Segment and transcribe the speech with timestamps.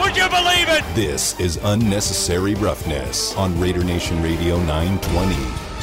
[0.00, 0.82] Would you believe it?
[0.94, 5.34] This is Unnecessary Roughness on Raider Nation Radio 920.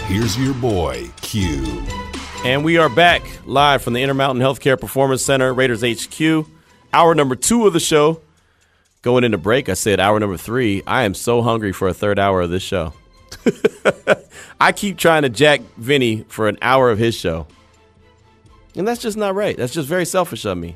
[0.05, 1.83] Here's your boy, Q.
[2.43, 6.47] And we are back live from the Intermountain Healthcare Performance Center, Raiders HQ.
[6.91, 8.19] Hour number two of the show.
[9.03, 10.81] Going into break, I said hour number three.
[10.87, 12.93] I am so hungry for a third hour of this show.
[14.59, 17.45] I keep trying to jack Vinny for an hour of his show.
[18.75, 19.55] And that's just not right.
[19.55, 20.75] That's just very selfish of me.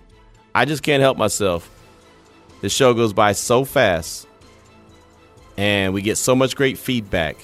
[0.53, 1.69] I just can't help myself.
[2.61, 4.27] The show goes by so fast,
[5.57, 7.37] and we get so much great feedback,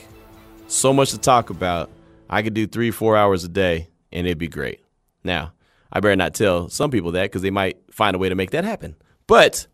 [0.68, 1.90] so much to talk about.
[2.30, 4.80] I could do three, four hours a day, and it'd be great.
[5.24, 5.54] Now,
[5.92, 8.52] I better not tell some people that because they might find a way to make
[8.52, 8.96] that happen.
[9.26, 9.66] But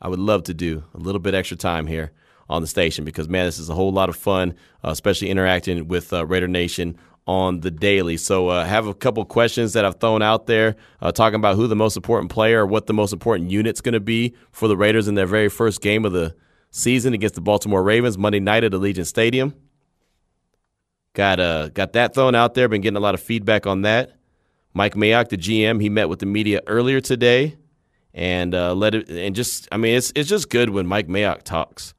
[0.00, 2.12] I would love to do a little bit extra time here
[2.48, 5.86] on the station because, man, this is a whole lot of fun, uh, especially interacting
[5.86, 6.96] with uh, Raider Nation
[7.26, 8.16] on the daily.
[8.16, 11.66] So, uh, have a couple questions that I've thrown out there, uh, talking about who
[11.66, 14.76] the most important player or what the most important unit's going to be for the
[14.76, 16.34] Raiders in their very first game of the
[16.70, 19.54] season against the Baltimore Ravens Monday night at Allegiant Stadium.
[21.14, 22.68] Got uh, got that thrown out there.
[22.68, 24.12] Been getting a lot of feedback on that.
[24.74, 27.56] Mike Mayock, the GM, he met with the media earlier today,
[28.12, 31.42] and uh, let it and just I mean it's it's just good when Mike Mayock
[31.42, 31.94] talks.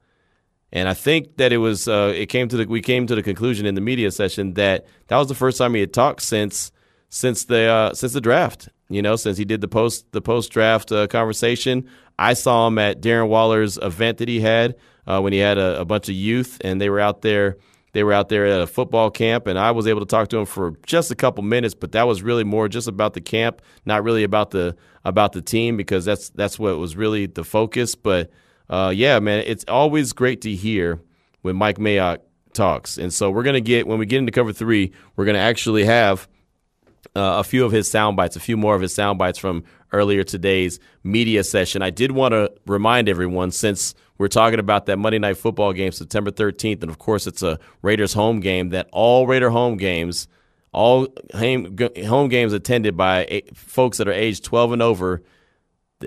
[0.72, 3.22] And I think that it was uh, it came to the we came to the
[3.22, 6.72] conclusion in the media session that that was the first time he had talked since
[7.08, 8.68] since the uh, since the draft.
[8.90, 11.88] You know, since he did the post the post draft uh, conversation.
[12.18, 15.80] I saw him at Darren Waller's event that he had uh, when he had a,
[15.80, 17.56] a, bunch of youth and they were out there.
[17.92, 20.36] They were out there at a football camp, and I was able to talk to
[20.36, 21.74] him for just a couple minutes.
[21.74, 25.40] But that was really more just about the camp, not really about the about the
[25.40, 27.94] team, because that's that's what was really the focus.
[27.94, 28.30] But
[28.70, 31.00] uh, yeah, man, it's always great to hear
[31.42, 32.18] when Mike Mayock
[32.52, 32.98] talks.
[32.98, 35.40] And so we're going to get, when we get into cover three, we're going to
[35.40, 36.28] actually have
[37.16, 39.64] uh, a few of his sound bites, a few more of his sound bites from
[39.92, 41.80] earlier today's media session.
[41.80, 45.92] I did want to remind everyone, since we're talking about that Monday Night Football game,
[45.92, 50.28] September 13th, and of course it's a Raiders home game, that all Raider home games,
[50.72, 55.22] all home games attended by folks that are age 12 and over–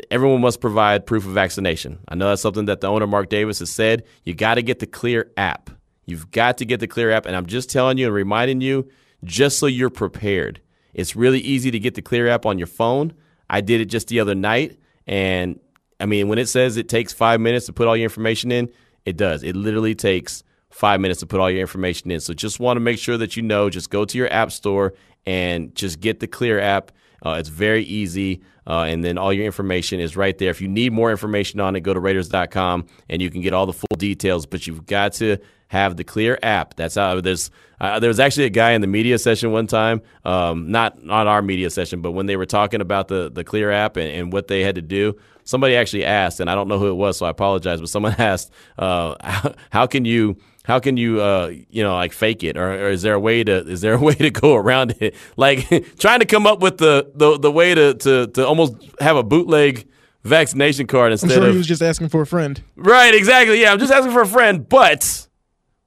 [0.09, 1.99] everyone must provide proof of vaccination.
[2.07, 4.03] I know that's something that the owner, Mark Davis, has said.
[4.23, 5.69] You got to get the Clear app.
[6.05, 7.25] You've got to get the Clear app.
[7.25, 8.89] And I'm just telling you and reminding you,
[9.23, 10.61] just so you're prepared.
[10.93, 13.13] It's really easy to get the Clear app on your phone.
[13.49, 14.79] I did it just the other night.
[15.07, 15.59] And
[15.99, 18.69] I mean, when it says it takes five minutes to put all your information in,
[19.05, 19.43] it does.
[19.43, 22.19] It literally takes five minutes to put all your information in.
[22.21, 24.93] So just want to make sure that you know, just go to your app store
[25.25, 26.91] and just get the Clear app.
[27.23, 28.41] Uh, it's very easy.
[28.67, 30.49] Uh, and then all your information is right there.
[30.49, 33.65] If you need more information on it, go to Raiders.com and you can get all
[33.65, 34.45] the full details.
[34.45, 35.37] But you've got to
[35.71, 36.75] have the Clear app.
[36.75, 37.49] That's how there's.
[37.79, 41.27] Uh, there was actually a guy in the media session one time, um, not not
[41.27, 44.33] our media session, but when they were talking about the the Clear app and, and
[44.33, 45.17] what they had to do.
[45.43, 47.79] Somebody actually asked, and I don't know who it was, so I apologize.
[47.79, 52.13] But someone asked, uh, how, how can you how can you uh you know like
[52.13, 52.57] fake it?
[52.57, 55.15] Or, or, is there a way to is there a way to go around it?
[55.37, 55.67] Like
[55.99, 59.23] trying to come up with the the, the way to, to to almost have a
[59.23, 59.87] bootleg
[60.23, 62.61] vaccination card instead I'm sure of he was just asking for a friend.
[62.75, 63.61] Right exactly.
[63.61, 65.27] Yeah i'm just asking for a friend but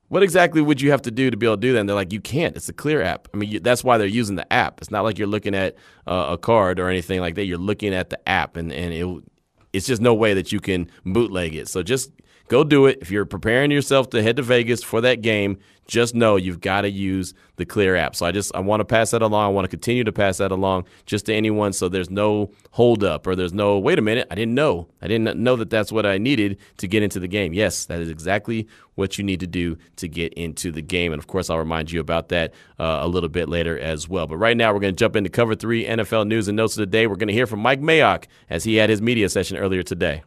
[0.08, 1.80] what exactly would you have to do to be able to do that?
[1.80, 2.56] And they're like you can't.
[2.56, 3.28] It's a clear app.
[3.32, 4.80] I mean you, that's why they're using the app.
[4.80, 7.46] It's not like you're looking at uh, a card or anything like that.
[7.46, 9.24] You're looking at the app and and it
[9.72, 11.68] it's just no way that you can bootleg it.
[11.68, 12.12] So just
[12.48, 12.98] Go do it.
[13.00, 16.82] If you're preparing yourself to head to Vegas for that game, just know you've got
[16.82, 18.16] to use the Clear app.
[18.16, 19.44] So I just I want to pass that along.
[19.44, 23.26] I want to continue to pass that along just to anyone so there's no holdup
[23.26, 24.88] or there's no wait a minute, I didn't know.
[25.00, 27.52] I didn't know that that's what I needed to get into the game.
[27.52, 31.12] Yes, that is exactly what you need to do to get into the game.
[31.12, 34.26] And of course, I'll remind you about that uh, a little bit later as well.
[34.26, 36.80] But right now, we're going to jump into cover three NFL news and notes of
[36.80, 37.06] the day.
[37.06, 40.22] We're going to hear from Mike Mayock as he had his media session earlier today.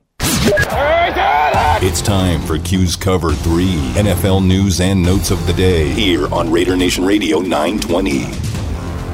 [1.79, 6.51] It's time for Q's Cover 3 NFL news and notes of the day here on
[6.51, 8.46] Raider Nation Radio 920.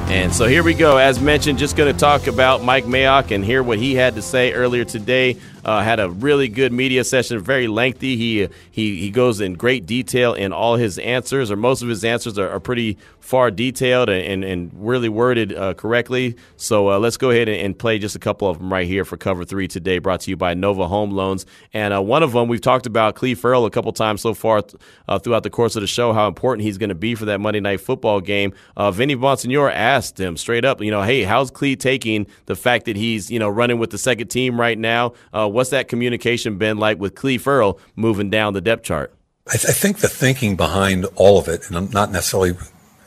[0.06, 0.98] And so here we go.
[0.98, 4.22] As mentioned, just going to talk about Mike Mayock and hear what he had to
[4.22, 5.36] say earlier today.
[5.64, 8.16] Uh, had a really good media session, very lengthy.
[8.16, 12.04] He he he goes in great detail in all his answers, or most of his
[12.04, 16.36] answers are, are pretty far detailed and, and really worded uh, correctly.
[16.58, 19.06] So uh, let's go ahead and, and, play just a couple of them right here
[19.06, 19.98] for Cover Three today.
[19.98, 23.14] Brought to you by Nova Home Loans, and uh, one of them we've talked about
[23.14, 24.74] Cleve Ferrell a couple times so far th-
[25.08, 26.12] uh, throughout the course of the show.
[26.12, 28.52] How important he's going to be for that Monday Night Football game.
[28.76, 32.86] Uh, Vinny Bonsignore asked him straight up, you know, hey, how's Cleve taking the fact
[32.86, 35.14] that he's you know running with the second team right now?
[35.32, 39.14] what's that communication been like with Cleve Ferrell moving down the depth chart?
[39.46, 42.56] I, th- I, think the thinking behind all of it, and I'm not necessarily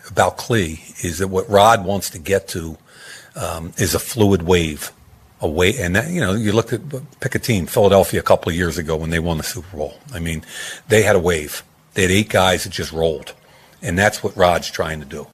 [0.09, 2.77] about Clee, is that what Rod wants to get to
[3.35, 4.91] um, is a fluid wave.
[5.39, 6.81] A way, and that, you know, you look at
[7.19, 9.93] pick a team, Philadelphia, a couple of years ago when they won the Super Bowl.
[10.11, 10.43] I mean,
[10.87, 11.63] they had a wave.
[11.93, 13.35] They had eight guys that just rolled,
[13.79, 15.27] and that's what Rod's trying to do.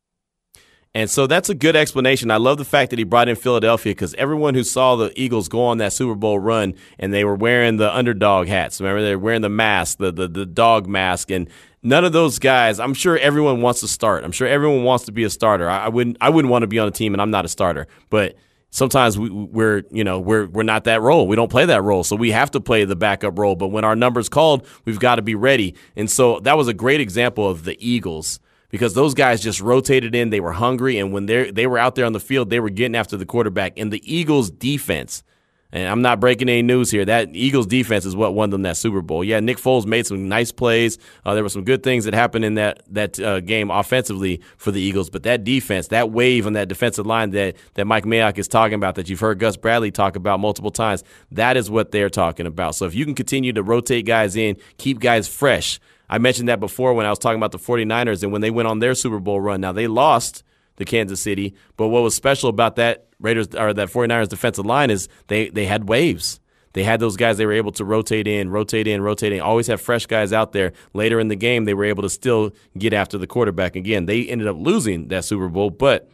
[0.96, 2.30] And so that's a good explanation.
[2.30, 5.48] I love the fact that he brought in Philadelphia because everyone who saw the Eagles
[5.48, 8.80] go on that Super Bowl run and they were wearing the underdog hats.
[8.80, 11.32] Remember, they were wearing the mask, the, the, the dog mask.
[11.32, 11.50] And
[11.82, 14.24] none of those guys, I'm sure everyone wants to start.
[14.24, 15.68] I'm sure everyone wants to be a starter.
[15.68, 17.50] I, I wouldn't, I wouldn't want to be on a team and I'm not a
[17.50, 17.88] starter.
[18.12, 18.36] But
[18.70, 21.28] sometimes we, we're you know we're we're not that role.
[21.28, 23.56] We don't play that role, so we have to play the backup role.
[23.56, 25.76] But when our number's called, we've got to be ready.
[25.96, 28.40] And so that was a great example of the Eagles
[28.74, 30.32] because those guys just rotated in.
[30.32, 32.72] They were hungry, and when they they were out there on the field, they were
[32.72, 33.74] getting after the quarterback.
[33.78, 35.24] And the Eagles' defense,
[35.72, 38.76] and I'm not breaking any news here, that Eagles' defense is what won them that
[38.76, 39.24] Super Bowl.
[39.24, 40.98] Yeah, Nick Foles made some nice plays.
[41.24, 44.72] Uh, there were some good things that happened in that that uh, game offensively for
[44.72, 48.40] the Eagles, but that defense, that wave on that defensive line that that Mike Mayock
[48.40, 51.92] is talking about, that you've heard Gus Bradley talk about multiple times, that is what
[51.92, 52.74] they're talking about.
[52.74, 56.60] So if you can continue to rotate guys in, keep guys fresh I mentioned that
[56.60, 59.20] before when I was talking about the 49ers and when they went on their Super
[59.20, 59.62] Bowl run.
[59.62, 60.44] Now, they lost
[60.76, 64.90] the Kansas City, but what was special about that Raiders or that 49ers defensive line
[64.90, 66.40] is they, they had waves.
[66.74, 69.68] They had those guys they were able to rotate in, rotate in, rotate in, always
[69.68, 70.74] have fresh guys out there.
[70.94, 73.76] Later in the game, they were able to still get after the quarterback.
[73.76, 76.10] Again, they ended up losing that Super Bowl, but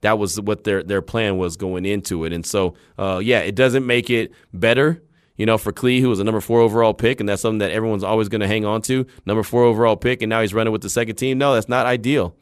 [0.00, 2.32] that was what their their plan was going into it.
[2.32, 5.02] And so, uh, yeah, it doesn't make it better
[5.38, 7.70] you know, for Clee, who was a number four overall pick, and that's something that
[7.70, 9.06] everyone's always going to hang on to.
[9.24, 11.38] Number four overall pick, and now he's running with the second team.
[11.38, 12.36] No, that's not ideal.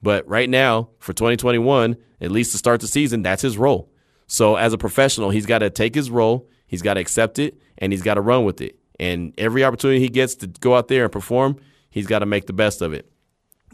[0.00, 3.90] But right now, for 2021, at least to start the season, that's his role.
[4.28, 7.58] So as a professional, he's got to take his role, he's got to accept it,
[7.78, 8.78] and he's got to run with it.
[9.00, 11.58] And every opportunity he gets to go out there and perform,
[11.90, 13.10] he's got to make the best of it.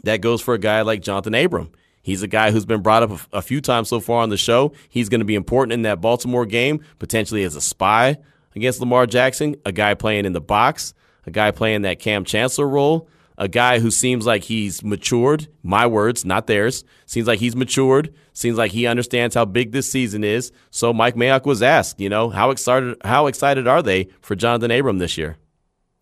[0.03, 1.71] That goes for a guy like Jonathan Abram.
[2.01, 4.73] He's a guy who's been brought up a, few times so far on the show.
[4.89, 8.17] He's going to be important in that Baltimore game, potentially as a spy,
[8.55, 10.93] against Lamar Jackson, a guy playing in the box,
[11.25, 13.07] a guy playing that Kam Chancellor role,
[13.37, 15.47] a guy who seems like he's matured.
[15.63, 16.83] My words, not theirs.
[17.05, 18.13] Seems like he's matured.
[18.33, 20.51] Seems like he understands how big this season is.
[20.69, 24.71] So Mike Mayock was asked, you know, how excited how excited are they for Jonathan
[24.71, 25.37] Abram this year?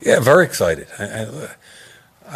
[0.01, 0.87] Yeah, very excited.
[0.97, 1.49] I, I,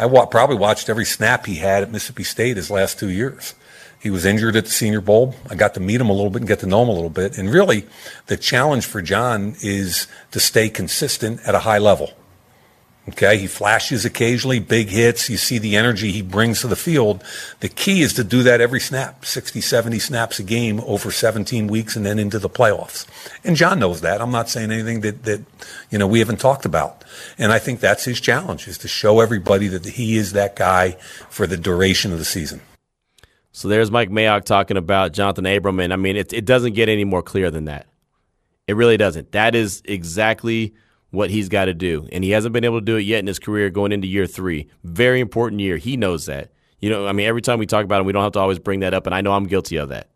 [0.02, 3.54] I wa- probably watched every snap he had at Mississippi State his last two years.
[3.98, 5.34] He was injured at the Senior Bowl.
[5.50, 7.10] I got to meet him a little bit and get to know him a little
[7.10, 7.38] bit.
[7.38, 7.86] And really,
[8.26, 12.12] the challenge for John is to stay consistent at a high level.
[13.08, 15.30] Okay, he flashes occasionally, big hits.
[15.30, 17.22] You see the energy he brings to the field.
[17.60, 21.68] The key is to do that every snap, 60, 70 snaps a game over 17
[21.68, 23.06] weeks and then into the playoffs.
[23.44, 24.20] And John knows that.
[24.20, 25.44] I'm not saying anything that, that,
[25.88, 27.04] you know, we haven't talked about.
[27.38, 30.92] And I think that's his challenge is to show everybody that he is that guy
[31.30, 32.60] for the duration of the season.
[33.56, 35.90] So there's Mike Mayock talking about Jonathan Abraman.
[35.90, 37.86] I mean, it, it doesn't get any more clear than that.
[38.66, 39.32] It really doesn't.
[39.32, 40.74] That is exactly
[41.08, 43.26] what he's got to do, and he hasn't been able to do it yet in
[43.26, 44.68] his career going into year three.
[44.84, 45.78] Very important year.
[45.78, 46.52] He knows that.
[46.80, 48.58] You know, I mean, every time we talk about him, we don't have to always
[48.58, 50.10] bring that up, and I know I'm guilty of that.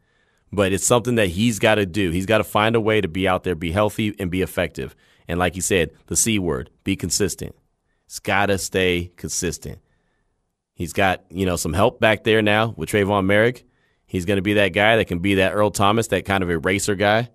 [0.53, 2.11] But it's something that he's got to do.
[2.11, 4.95] He's got to find a way to be out there, be healthy, and be effective.
[5.26, 7.57] And like you said, the C word, be consistent.
[8.05, 9.79] It's got to stay consistent.
[10.81, 13.65] He's got, you know, some help back there now with Tre'von Moehrig.
[14.07, 16.49] He's going to be that guy that can be that Earl Thomas, that kind of
[16.49, 17.29] eraser guy.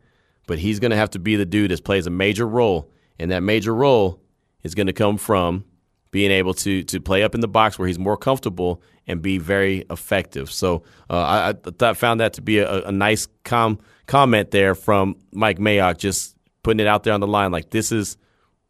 [0.47, 2.89] But he's going to have to be the dude that plays a major role.
[3.19, 4.19] And that major role
[4.63, 5.63] is going to come from
[6.09, 9.37] being able to to play up in the box where he's more comfortable and be
[9.37, 10.49] very effective.
[10.49, 15.17] So uh, I, I found that to be a, a nice com- comment there from
[15.31, 18.17] Mike Mayock, just putting it out there on the line like this is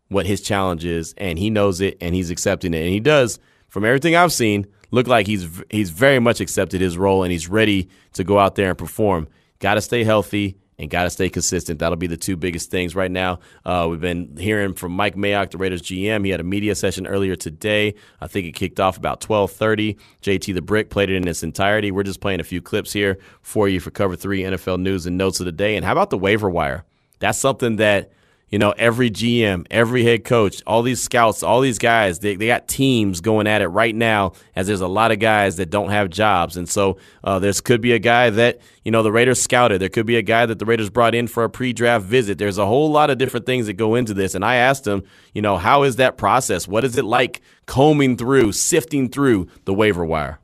[0.10, 3.40] what his challenge is, and he knows it, and he's accepting it, and he does
[3.76, 7.50] from everything I've seen, look like he's he's very much accepted his role and he's
[7.50, 9.28] ready to go out there and perform.
[9.60, 11.80] Got to stay healthy and got to stay consistent.
[11.80, 13.40] That'll be the two biggest things right now.
[13.66, 16.24] Uh, we've been hearing from Mike Mayock, the Raiders GM.
[16.24, 17.96] He had a media session earlier today.
[18.22, 19.98] I think it kicked off about 12:30.
[20.22, 21.92] JT the Brick played it in its entirety.
[21.92, 25.18] We're just playing a few clips here for you for Cover Three NFL news and
[25.18, 25.76] notes of the day.
[25.76, 26.86] And how about the waiver wire?
[27.20, 28.14] That's something that
[28.50, 32.48] you know, every GM, every head coach, all these scouts, all these guys, they, they
[32.48, 35.90] got teams going at it right now as there's a lot of guys that don't
[35.90, 36.56] have jobs.
[36.56, 39.82] And so uh, there could be a guy that, you know, the Raiders scouted.
[39.82, 42.38] There could be a guy that the Raiders brought in for a pre draft visit.
[42.38, 44.36] There's a whole lot of different things that go into this.
[44.36, 46.68] And I asked him, you know, how is that process?
[46.68, 50.40] What is it like combing through, sifting through the waiver wire?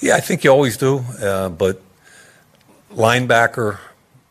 [0.00, 0.98] Yeah, I think you always do.
[1.20, 1.82] Uh, but
[2.92, 3.78] linebacker,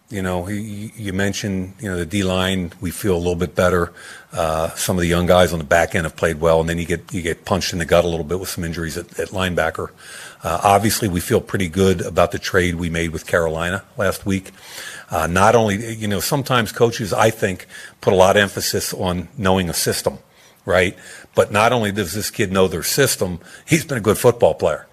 [0.09, 2.71] you know, you mentioned, you know, the D line.
[2.79, 3.91] We feel a little bit better.
[4.31, 6.77] Uh, some of the young guys on the back end have played well, and then
[6.77, 9.19] you get you get punched in the gut a little bit with some injuries at,
[9.19, 9.89] at linebacker.
[10.43, 14.51] Uh, obviously, we feel pretty good about the trade we made with Carolina last week.
[15.09, 17.67] Uh, not only, you know, sometimes coaches, I think,
[17.99, 20.19] put a lot of emphasis on knowing a system,
[20.65, 20.97] right?
[21.35, 24.87] But not only does this kid know their system, he's been a good football player.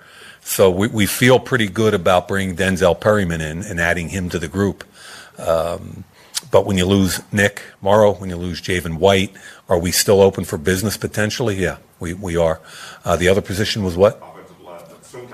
[0.45, 4.39] So we, we feel pretty good about bringing Denzel Perryman in and adding him to
[4.39, 4.85] the group.
[5.39, 6.05] Um,
[6.51, 9.33] but when you lose Nick Morrow, when you lose Javin White,
[9.69, 11.57] are we still open for business potentially?
[11.57, 12.61] Yeah, we, we are.
[13.05, 14.23] Uh, the other position was what?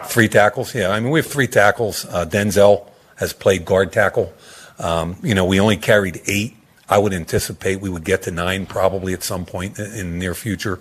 [0.05, 0.75] Three tackles.
[0.75, 2.07] Yeah, I mean, we have three tackles.
[2.07, 4.33] Uh, Denzel has played guard tackle.
[4.79, 6.57] Um, you know, we only carried eight.
[6.91, 10.35] I would anticipate we would get to nine probably at some point in the near
[10.35, 10.81] future.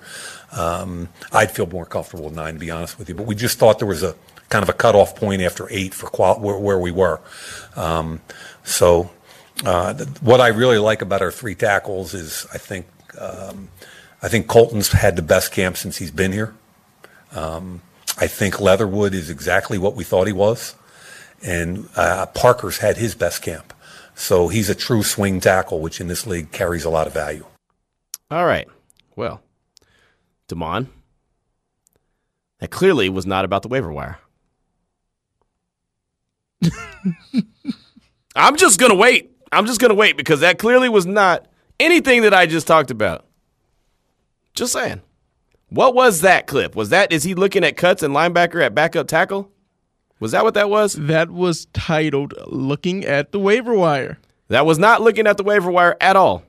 [0.51, 3.15] Um, I'd feel more comfortable with nine, to be honest with you.
[3.15, 4.15] But we just thought there was a
[4.49, 7.21] kind of a cutoff point after eight for qual- where, where we were.
[7.75, 8.21] Um,
[8.63, 9.11] so,
[9.63, 12.87] uh, what I really like about our three tackles is I think
[13.19, 13.69] um,
[14.21, 16.55] I think Kolton's had the best camp since he's been here.
[17.33, 17.81] Um,
[18.17, 20.75] I think Leatherwood is exactly what we thought he was,
[21.43, 23.73] and uh, Parker's had his best camp.
[24.19, 27.45] So he's a true swing tackle, which in this league carries a lot of value.
[28.29, 28.67] All right.
[29.15, 29.41] Well,
[30.49, 30.89] Damon,
[32.59, 34.19] that clearly was not about the waiver wire.
[38.35, 39.31] I'm just going to wait.
[39.53, 41.47] I'm just going to wait because that clearly was not
[41.79, 43.25] anything that I just talked about.
[44.53, 45.01] Just saying.
[45.69, 46.75] What was that clip?
[46.75, 49.49] Was that is he looking at cuts and linebacker at backup tackle?
[50.19, 50.93] Was that what that was?
[50.93, 54.17] That was titled Looking at the Waiver Wire.
[54.49, 56.43] That was not looking at the waiver wire at all.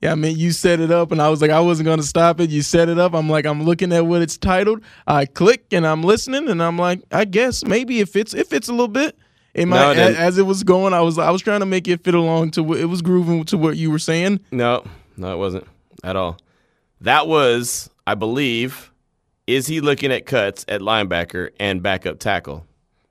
[0.00, 2.06] Yeah, I mean, you set it up, and I was like, I wasn't going to
[2.06, 2.48] stop it.
[2.48, 3.12] You set it up.
[3.12, 4.82] I'm like, I'm looking at what it's titled.
[5.06, 8.68] I click, and I'm listening, and I'm like, I guess maybe if it's if it's
[8.68, 9.18] a little bit
[9.54, 11.86] in my no, as, as, it was going, I was I was trying to make
[11.86, 14.40] it fit along to what it was grooving to what you were saying.
[14.50, 14.84] No,
[15.18, 15.66] no, it wasn't
[16.02, 16.38] at all.
[17.02, 18.90] That was, I believe,
[19.46, 22.66] is he looking at cuts at linebacker and backup tackle?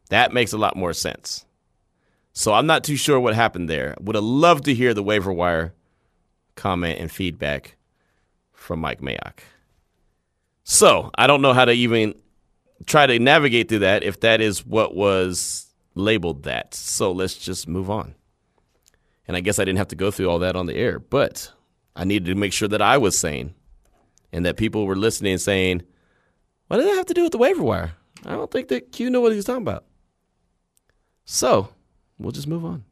[0.09, 1.45] That makes a lot more sense.
[2.33, 3.95] So I'm not too sure what happened there.
[3.99, 5.73] Would have loved to hear the waiver wire
[6.55, 7.77] comment and feedback
[8.53, 9.39] from Mike Mayock.
[10.63, 12.13] So I don't know how to even
[12.85, 16.73] try to navigate through that if that is what was labeled that.
[16.73, 18.15] So let's just move on.
[19.27, 21.51] And I guess I didn't have to go through all that on the air, but
[21.95, 23.53] I needed to make sure that I was sane
[24.31, 25.83] and that people were listening and saying,
[26.67, 27.93] what does that have to do with the waiver wire?
[28.25, 29.85] I don't think that Q knew what he was talking about.
[31.31, 31.69] So
[32.17, 32.83] we'll just move on.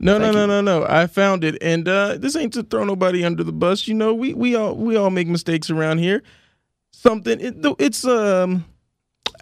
[0.00, 0.86] No, Thank no, no, no, no.
[0.88, 3.86] I found it, and uh, this ain't to throw nobody under the bus.
[3.86, 6.24] You know, we we all we all make mistakes around here.
[6.90, 8.64] Something it, it's um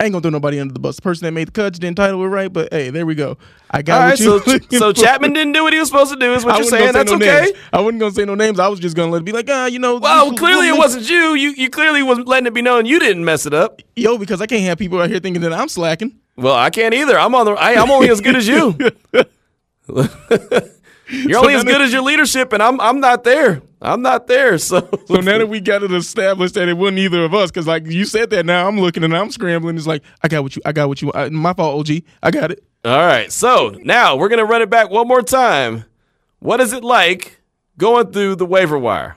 [0.00, 0.96] I ain't gonna throw nobody under the bus.
[0.96, 3.36] The person that made the cuts didn't title it right, but hey, there we go.
[3.70, 4.38] I got All right, so,
[4.78, 6.32] so Chapman didn't do what he was supposed to do.
[6.32, 6.94] Is what you're saying?
[6.94, 7.42] That's no okay.
[7.44, 7.58] Names.
[7.70, 8.58] I wasn't gonna say no names.
[8.58, 9.98] I was just gonna let it be like, ah, you know.
[9.98, 11.34] Well, clearly it wasn't you.
[11.34, 13.82] You you clearly was letting it be known you didn't mess it up.
[13.94, 16.18] Yo, because I can't have people out here thinking that I'm slacking.
[16.34, 17.18] Well, I can't either.
[17.18, 17.52] I'm on the.
[17.52, 18.78] I, I'm only as good as you.
[21.10, 23.62] You're so only as good as your leadership, and I'm I'm not there.
[23.82, 24.58] I'm not there.
[24.58, 27.66] So so now that we got it established that it wasn't either of us, because
[27.66, 29.76] like you said that, now I'm looking and I'm scrambling.
[29.76, 31.10] It's like I got what you, I got what you.
[31.14, 32.02] I, my fault, OG.
[32.22, 32.62] I got it.
[32.84, 33.30] All right.
[33.32, 35.84] So now we're gonna run it back one more time.
[36.38, 37.40] What is it like
[37.76, 39.16] going through the waiver wire?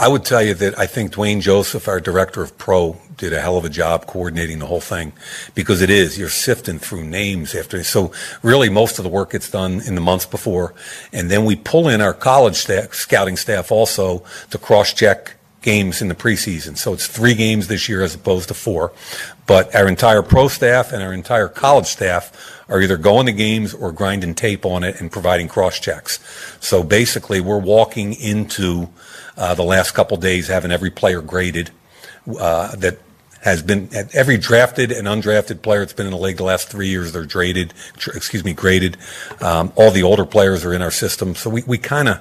[0.00, 3.40] I would tell you that I think Dwayne Joseph, our director of pro, did a
[3.40, 5.12] hell of a job coordinating the whole thing
[5.56, 7.82] because it is, you're sifting through names after.
[7.82, 10.72] So really most of the work gets done in the months before.
[11.12, 16.00] And then we pull in our college staff, scouting staff also to cross check games
[16.00, 16.78] in the preseason.
[16.78, 18.92] So it's three games this year as opposed to four.
[19.48, 23.74] But our entire pro staff and our entire college staff are either going to games
[23.74, 26.20] or grinding tape on it and providing cross checks.
[26.60, 28.90] So basically we're walking into
[29.38, 31.70] uh, the last couple days having every player graded
[32.38, 32.98] uh, that
[33.40, 36.88] has been every drafted and undrafted player that's been in the league the last three
[36.88, 37.12] years.
[37.12, 38.96] They're graded, excuse me, graded.
[39.40, 42.20] Um, all the older players are in our system, so we we kind of.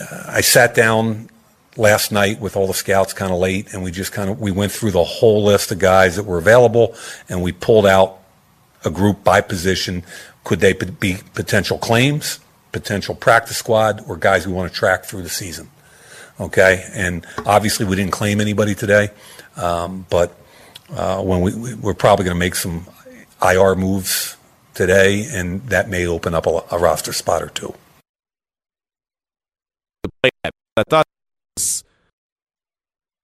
[0.00, 1.28] Uh, I sat down
[1.76, 4.52] last night with all the scouts kind of late, and we just kind of we
[4.52, 6.94] went through the whole list of guys that were available,
[7.28, 8.20] and we pulled out
[8.84, 10.04] a group by position.
[10.44, 12.38] Could they be potential claims,
[12.70, 15.68] potential practice squad, or guys we want to track through the season?
[16.40, 19.10] Okay, and obviously we didn't claim anybody today.
[19.56, 20.34] Um, but
[20.90, 22.86] uh, when we, we're probably going to make some
[23.42, 24.38] IR moves
[24.72, 27.74] today, and that may open up a, a roster spot or two.
[30.24, 31.06] I thought
[31.56, 31.84] this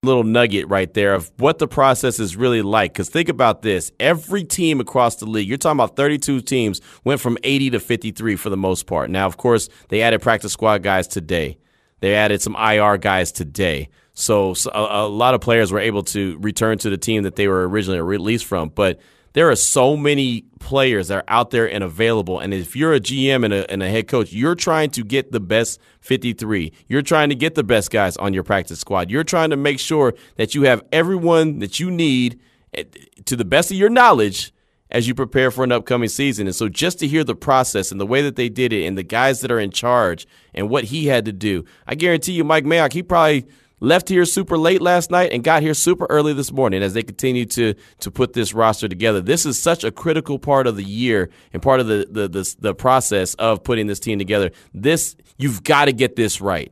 [0.03, 2.93] little nugget right there of what the process is really like.
[2.93, 7.19] Because think about this: every team across the league, you're talking about 32 teams, went
[7.19, 9.09] from 80 to 53 for the most part.
[9.09, 11.57] Now, of course, they added practice squad guys today.
[11.99, 13.89] They added some IR guys today.
[14.13, 17.35] So, so a, a, lot of players were able to return to the team that
[17.35, 18.69] they were originally released from.
[18.69, 18.99] But
[19.33, 22.39] there are so many players that are out there and available.
[22.39, 25.31] And if you're a GM and a, and a head coach, you're trying to get
[25.31, 26.73] the best 53.
[26.87, 29.11] You're trying to get the best guys on your practice squad.
[29.11, 32.39] You're trying to make sure that you have everyone that you need
[32.73, 32.85] eh,
[33.25, 34.51] to the best of your knowledge
[34.91, 36.47] as you prepare for an upcoming season.
[36.47, 38.97] And so just to hear the process and the way that they did it and
[38.97, 42.43] the guys that are in charge and what he had to do, I guarantee you,
[42.43, 43.45] Mike Mayock, he probably–
[43.79, 47.03] left here super late last night and got here super early this morning as they
[47.03, 49.21] continue to to put this roster together.
[49.21, 52.55] This is such a critical part of the year and part of the the the,
[52.59, 54.51] the process of putting this team together.
[54.73, 56.71] This you've got to get this right.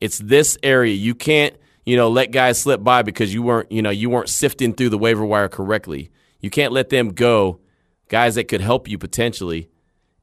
[0.00, 1.56] It's this area you can't
[1.86, 4.90] you know let guys slip by because you weren't you know you weren't sifting through
[4.90, 6.10] the waiver wire correctly.
[6.44, 7.60] You can't let them go,
[8.08, 9.70] guys that could help you potentially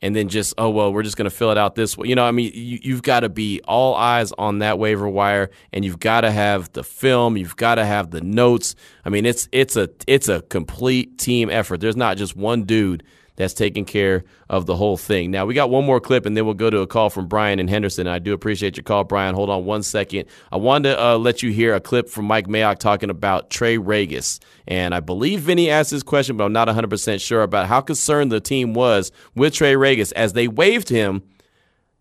[0.04, 2.08] and then just oh well we're just going to fill it out this way.
[2.08, 5.50] You know i mean you, have got to be all eyes on that waiver wire
[5.74, 8.76] and you've got to have the film you've got to have the notes.
[9.04, 11.82] I mean it's it's a it's a complete team effort.
[11.82, 13.04] There's not just one dude
[13.42, 15.32] that's taking care of the whole thing.
[15.32, 17.60] Now, we got one more clip and then we'll go to a call from Brian
[17.60, 18.08] and Henderson.
[18.08, 19.34] I do appreciate your call, Brian.
[19.34, 20.26] Hold on one second.
[20.52, 23.78] I wanted to uh, let you hear a clip from Mike Mayock talking about Trey
[23.78, 24.40] Ragas.
[24.68, 28.32] And I believe Vinny asked this question, but I'm not 100% sure about how concerned
[28.32, 31.24] the team was with Trey Ragas as they waived him.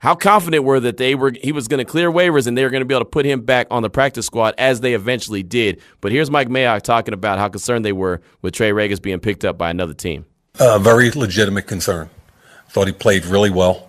[0.01, 2.71] How confident were that they were he was going to clear waivers and they were
[2.71, 5.43] going to be able to put him back on the practice squad as they eventually
[5.43, 5.81] did.
[6.01, 9.45] But here's Mike Mayock talking about how concerned they were with Trey Ragas being picked
[9.45, 10.25] up by another team.
[10.63, 12.11] A very legitimate concern.
[12.69, 13.89] Thought he played really well,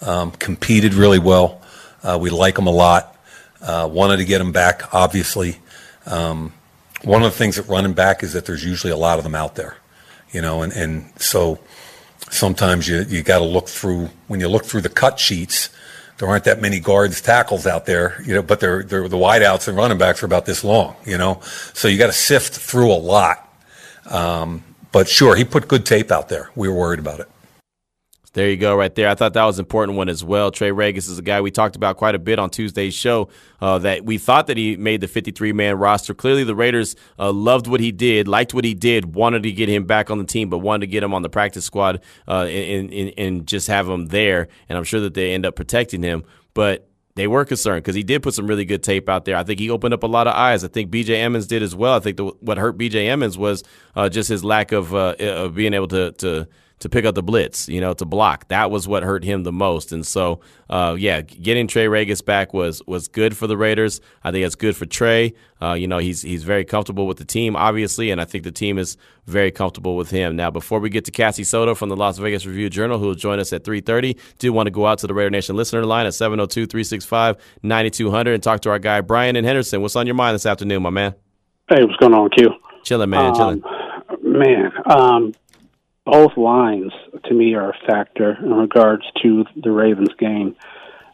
[0.00, 1.60] um, competed really well.
[2.02, 3.14] Uh, we like him a lot.
[3.60, 5.58] Uh, wanted to get him back, obviously.
[6.06, 6.54] Um,
[7.02, 9.34] one of the things that running back is that there's usually a lot of them
[9.34, 9.76] out there,
[10.32, 11.58] you know, and, and so
[12.30, 15.68] sometimes you, you got to look through, when you look through the cut sheets,
[16.16, 19.68] there aren't that many guards, tackles out there, you know, but they're, they're the wideouts
[19.68, 21.42] and running backs are about this long, you know,
[21.74, 23.46] so you got to sift through a lot.
[24.06, 26.50] Um, but sure, he put good tape out there.
[26.54, 27.28] We were worried about it.
[28.34, 29.08] There you go, right there.
[29.08, 30.52] I thought that was an important one as well.
[30.52, 33.30] Trey Ragas is a guy we talked about quite a bit on Tuesday's show.
[33.60, 36.14] Uh, that we thought that he made the 53 man roster.
[36.14, 39.68] Clearly, the Raiders uh, loved what he did, liked what he did, wanted to get
[39.68, 42.44] him back on the team, but wanted to get him on the practice squad uh,
[42.44, 44.46] and, and, and just have him there.
[44.68, 46.22] And I'm sure that they end up protecting him.
[46.54, 49.36] But they were concerned because he did put some really good tape out there.
[49.36, 50.62] I think he opened up a lot of eyes.
[50.62, 51.20] I think B.J.
[51.20, 51.94] Emmons did as well.
[51.94, 53.08] I think the, what hurt B.J.
[53.08, 53.64] Emmons was
[53.96, 56.48] uh, just his lack of uh, of being able to to
[56.80, 58.48] to pick up the blitz, you know, to block.
[58.48, 59.90] That was what hurt him the most.
[59.92, 64.00] And so, uh, yeah, getting Trey Ragas back was was good for the Raiders.
[64.22, 65.34] I think it's good for Trey.
[65.60, 68.52] Uh, you know, he's he's very comfortable with the team, obviously, and I think the
[68.52, 70.36] team is very comfortable with him.
[70.36, 73.14] Now, before we get to Cassie Soto from the Las Vegas Review Journal, who will
[73.14, 76.06] join us at 3.30, do want to go out to the Raider Nation listener line
[76.06, 79.82] at 702-365-9200 and talk to our guy, Brian and Henderson.
[79.82, 81.14] What's on your mind this afternoon, my man?
[81.68, 82.48] Hey, what's going on, Q?
[82.84, 83.62] Chilling, man, um, chilling.
[84.22, 85.34] Man, um,
[86.10, 86.92] both lines
[87.24, 90.56] to me are a factor in regards to the Ravens game.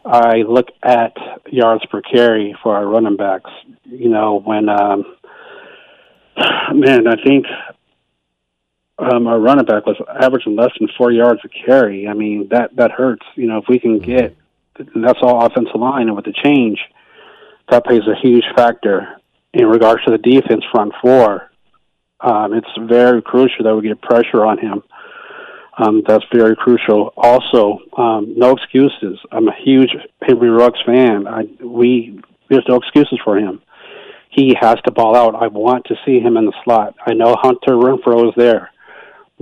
[0.05, 1.17] I look at
[1.51, 3.51] yards per carry for our running backs.
[3.83, 5.03] You know, when um,
[6.73, 7.45] man, I think
[8.97, 12.07] um, our running back was averaging less than four yards a carry.
[12.07, 13.25] I mean, that that hurts.
[13.35, 14.37] You know, if we can get
[14.77, 16.79] that's all offensive line, and with the change,
[17.69, 19.19] that plays a huge factor
[19.53, 21.51] in regards to the defense front four
[22.25, 24.81] um, it's very crucial that we get pressure on him.
[25.77, 27.13] Um, that's very crucial.
[27.15, 29.19] Also, um, no excuses.
[29.31, 31.27] I'm a huge Henry Ruggs fan.
[31.27, 33.61] I, we there's no excuses for him.
[34.29, 35.35] He has to ball out.
[35.35, 36.95] I want to see him in the slot.
[37.05, 38.71] I know Hunter Renfrow is there.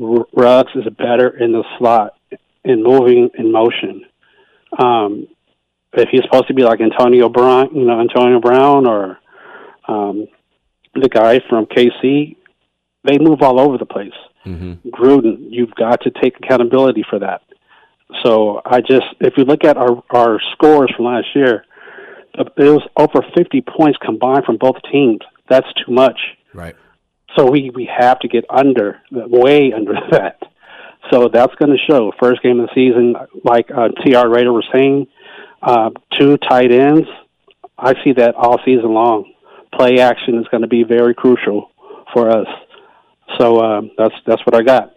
[0.02, 2.18] R- is better in the slot
[2.66, 4.06] in moving in motion.
[4.78, 5.28] Um,
[5.94, 9.20] if he's supposed to be like Antonio Brown, you know Antonio Brown or
[9.88, 10.28] um,
[10.96, 12.36] the guy from KC,
[13.04, 14.14] they move all over the place.
[14.46, 14.90] Mm-hmm.
[14.90, 17.42] Gruden, you've got to take accountability for that.
[18.24, 21.66] So I just, if you look at our our scores from last year,
[22.36, 25.20] it was over 50 points combined from both teams.
[25.50, 26.20] That's too much.
[26.54, 26.76] Right.
[27.38, 30.42] So we we have to get under, way under that.
[31.12, 32.12] So that's going to show.
[32.20, 34.30] First game of the season, like uh, T.R.
[34.30, 35.08] Rader was saying,
[35.62, 37.08] uh, two tight ends.
[37.78, 39.34] I see that all season long.
[39.74, 41.72] Play action is going to be very crucial
[42.14, 42.48] for us.
[43.40, 44.96] So uh, that's that's what I got.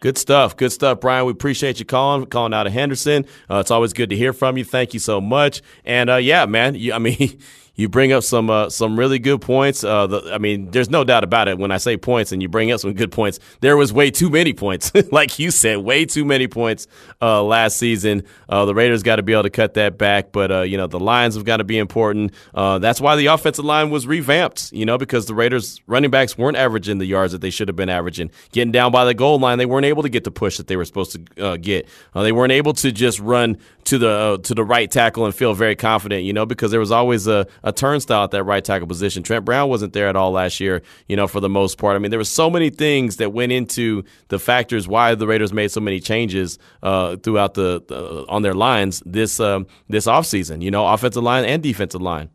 [0.00, 0.56] Good stuff.
[0.56, 1.26] Good stuff, Brian.
[1.26, 3.26] We appreciate you calling, calling out of Henderson.
[3.50, 4.64] Uh, it's always good to hear from you.
[4.64, 5.60] Thank you so much.
[5.84, 7.40] And uh, yeah, man, you, I mean,
[7.78, 9.84] you bring up some uh, some really good points.
[9.84, 11.58] Uh, the, I mean, there's no doubt about it.
[11.58, 14.28] When I say points, and you bring up some good points, there was way too
[14.28, 14.92] many points.
[15.12, 16.88] like you said, way too many points
[17.22, 18.24] uh, last season.
[18.48, 20.88] Uh, the Raiders got to be able to cut that back, but uh, you know
[20.88, 22.32] the lines have got to be important.
[22.52, 24.72] Uh, that's why the offensive line was revamped.
[24.72, 27.76] You know, because the Raiders running backs weren't averaging the yards that they should have
[27.76, 28.32] been averaging.
[28.50, 30.76] Getting down by the goal line, they weren't able to get the push that they
[30.76, 31.88] were supposed to get.
[32.12, 35.76] they weren't able to just run to the to the right tackle and feel very
[35.76, 36.24] confident.
[36.24, 39.22] You know, because there was always a turnstile at that right tackle position.
[39.22, 41.96] Trent Brown wasn't there at all last year, you know, for the most part.
[41.96, 45.52] I mean, there were so many things that went into the factors why the Raiders
[45.52, 50.62] made so many changes uh, throughout the, the, on their lines this um, this offseason,
[50.62, 52.30] you know, offensive line and defensive line.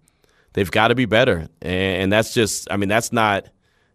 [0.53, 1.47] They've got to be better.
[1.61, 3.47] And, and that's just I mean, that's not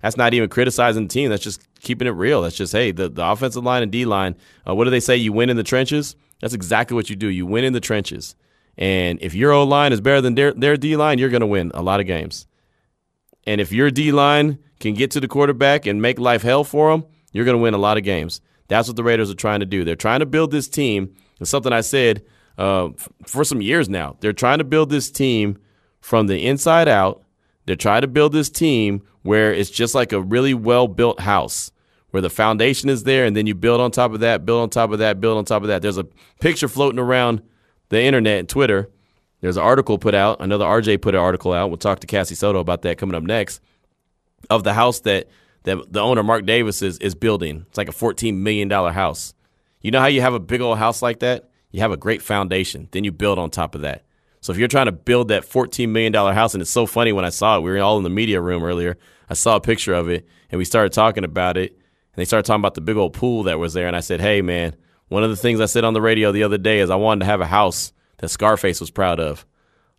[0.03, 1.31] that's not even criticizing the team.
[1.31, 2.42] That's just keeping it real.
[2.42, 4.37] That's just hey, the, the offensive line and D line.
[4.66, 5.16] Uh, what do they say?
[5.16, 6.16] You win in the trenches.
[6.40, 7.29] That's exactly what you do.
[7.29, 8.37] You win in the trenches.
[8.79, 11.47] And if your O line is better than their, their D line, you're going to
[11.47, 12.47] win a lot of games.
[13.45, 16.93] And if your D line can get to the quarterback and make life hell for
[16.93, 18.41] them, you're going to win a lot of games.
[18.69, 19.85] That's what the Raiders are trying to do.
[19.85, 21.14] They're trying to build this team.
[21.41, 22.25] It's something I said
[22.57, 22.91] uh,
[23.27, 24.17] for some years now.
[24.21, 25.59] They're trying to build this team
[26.01, 27.25] from the inside out.
[27.67, 31.73] They're trying to build this team where it's just like a really well built house
[32.11, 34.71] where the foundation is there and then you build on top of that, build on
[34.71, 35.83] top of that, build on top of that.
[35.83, 36.07] There's a
[36.41, 37.43] picture floating around
[37.88, 38.88] the internet and Twitter.
[39.40, 40.40] There's an article put out.
[40.40, 41.68] Another RJ put an article out.
[41.68, 43.61] We'll talk to Cassie Soto about that coming up next.
[44.51, 45.29] Of the house that
[45.64, 47.64] that the owner Mark Davis is is building.
[47.68, 49.35] It's like a 14 million dollar house.
[49.81, 51.51] You know how you have a big old house like that?
[51.70, 52.88] You have a great foundation.
[52.90, 54.05] Then you build on top of that.
[54.40, 57.12] So if you're trying to build that 14 million dollar house, and it's so funny
[57.12, 58.96] when I saw it, we were all in the media room earlier.
[59.29, 61.72] I saw a picture of it, and we started talking about it.
[61.72, 64.20] And they started talking about the big old pool that was there, and I said,
[64.20, 64.74] "Hey, man."
[65.09, 67.21] One of the things I said on the radio the other day is I wanted
[67.21, 69.47] to have a house that Scarface was proud of.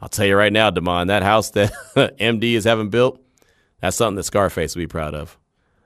[0.01, 1.73] I'll tell you right now, Damon, that house that
[2.19, 3.21] MD is having built,
[3.81, 5.37] that's something that Scarface would be proud of.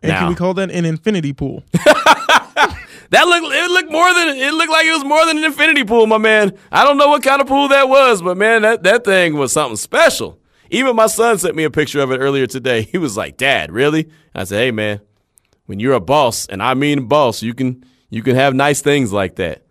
[0.02, 1.64] And now, can we call that an infinity pool?
[1.72, 5.84] that looked it looked more than it looked like it was more than an infinity
[5.86, 6.58] pool, my man.
[6.72, 9.54] I don't know what kind of pool that was, but man, that, that thing was
[9.54, 10.40] something special.
[10.70, 12.82] Even my son sent me a picture of it earlier today.
[12.92, 15.00] He was like, "Dad, really?" I said, "Hey, man,
[15.68, 19.12] when you're a boss, and I mean boss, you can you can have nice things
[19.12, 19.64] like that.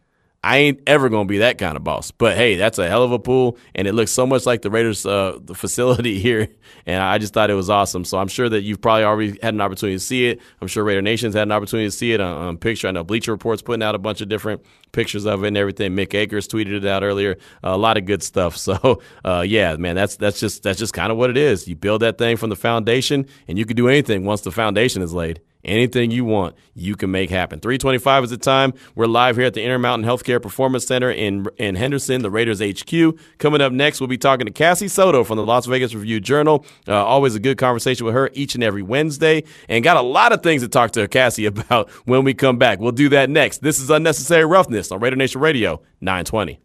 [0.43, 2.11] I ain't ever gonna be that kind of boss.
[2.11, 4.71] But hey, that's a hell of a pool, and it looks so much like the
[4.71, 6.49] Raiders' uh, the facility here,
[6.85, 8.05] and I just thought it was awesome.
[8.05, 10.41] So I'm sure that you've probably already had an opportunity to see it.
[10.61, 12.89] I'm sure Raider Nation's had an opportunity to see it on, on picture.
[12.89, 14.61] I know Bleacher Report's putting out a bunch of different
[14.93, 15.97] pictures of it and everything.
[15.97, 17.37] Mick Akers tweeted it out earlier.
[17.63, 18.57] A lot of good stuff.
[18.63, 21.67] So uh, yeah, man, that's that's just that's just kind of what it is.
[21.67, 25.03] You build that thing from the foundation, and you can do anything once the foundation
[25.03, 25.41] is laid.
[25.65, 27.61] Anything you want, you can make happen.
[27.61, 28.75] 325 is the time.
[28.97, 33.17] We're live here at the Intermountain Healthcare Performance Center in, in Henderson, the Raiders HQ.
[33.39, 36.67] Coming up next, we'll be talking to Cassie Soto from the Las Vegas Review Journal.
[36.89, 39.45] Uh, always a good conversation with her each and every Wednesday.
[39.69, 42.81] And got a lot of things to talk to Cassie about when we come back.
[42.81, 43.59] We'll do that next.
[43.59, 46.59] This is Unnecessary Roughness on Raider Nation Radio 920.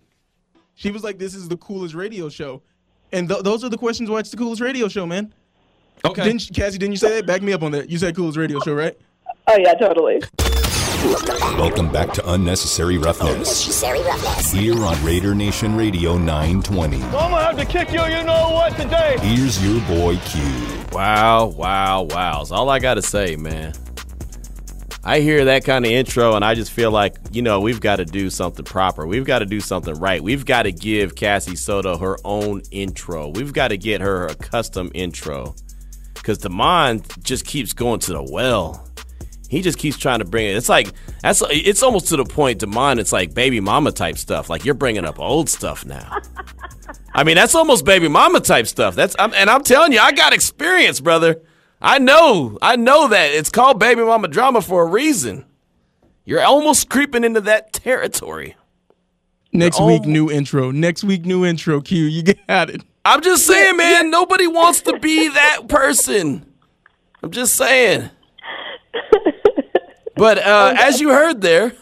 [0.75, 2.63] She was like, This is the coolest radio show.
[3.12, 5.34] And th- those are the questions why it's the coolest radio show, man.
[6.06, 6.23] Okay.
[6.23, 6.77] Didn't Cassie?
[6.77, 7.25] Didn't you say that?
[7.25, 7.89] Back me up on that.
[7.89, 8.97] You said coolest radio show, right?
[9.47, 10.21] Oh yeah, totally.
[11.58, 13.32] Welcome back to Unnecessary Roughness.
[13.32, 14.51] Unnecessary Roughness.
[14.51, 16.97] Here on Raider Nation Radio 920.
[16.97, 19.15] I'm gonna have to kick you, you know what, today.
[19.21, 20.41] Here's your boy Q.
[20.91, 22.39] Wow, wow, wow.
[22.39, 23.73] That's all I gotta say, man.
[25.08, 27.96] I hear that kind of intro and I just feel like, you know, we've got
[27.96, 29.08] to do something proper.
[29.08, 30.22] We've got to do something right.
[30.22, 33.30] We've got to give Cassie Soto her own intro.
[33.30, 35.56] We've got to get her a custom intro
[36.13, 38.86] because Damon just keeps going to the well.
[39.48, 40.58] He just keeps trying to bring it.
[40.58, 40.91] It's like
[41.24, 43.00] that's it's almost to the point, Damon.
[43.00, 44.50] It's like baby mama type stuff.
[44.50, 46.17] Like you're bringing up old stuff now.
[47.13, 48.93] I mean, that's almost baby mama type stuff.
[48.93, 51.41] That's I'm, and I'm telling you, I got experience, brother.
[51.81, 55.45] I know, I know that it's called baby mama drama for a reason.
[56.25, 58.55] You're almost creeping into that territory.
[59.53, 60.71] Next week, new intro.
[60.71, 61.79] Next week, new intro.
[61.79, 62.81] Q, you got it.
[63.05, 66.45] I'm just saying, man, nobody wants to be that person.
[67.23, 68.09] I'm just saying.
[70.15, 71.73] but uh, as you heard there,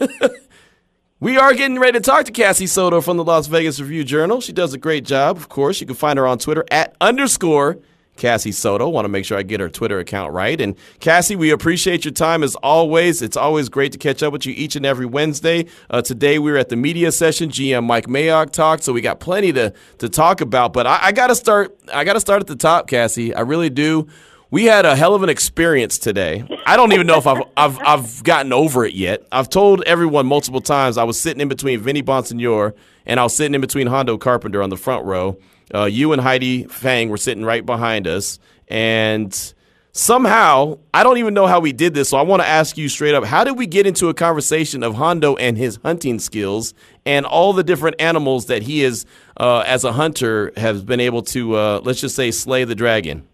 [1.19, 4.41] we are getting ready to talk to Cassie Soto from the Las Vegas Review Journal.
[4.41, 5.81] She does a great job, of course.
[5.81, 7.79] You can find her on Twitter at underscore
[8.15, 8.87] Cassie Soto.
[8.89, 10.59] Want to make sure I get her Twitter account right.
[10.59, 13.21] And Cassie, we appreciate your time as always.
[13.21, 15.65] It's always great to catch up with you each and every Wednesday.
[15.89, 17.49] Uh, today we were at the media session.
[17.49, 20.73] GM Mike Mayock talked, so we got plenty to to talk about.
[20.73, 21.77] But I, I got to start.
[21.93, 23.33] I got to start at the top, Cassie.
[23.33, 24.07] I really do.
[24.51, 26.47] We had a hell of an experience today.
[26.65, 29.25] I don't even know if I've, I've I've gotten over it yet.
[29.31, 32.73] I've told everyone multiple times I was sitting in between Vinny Bonsignore
[33.05, 35.37] and I was sitting in between Hondo Carpenter on the front row
[35.73, 39.53] uh, you and Heidi Fang were sitting right behind us, and
[39.91, 42.09] somehow I don't even know how we did this.
[42.09, 44.83] So I want to ask you straight up: How did we get into a conversation
[44.83, 46.73] of Hondo and his hunting skills
[47.05, 49.05] and all the different animals that he is,
[49.37, 53.27] uh, as a hunter, has been able to, uh, let's just say, slay the dragon?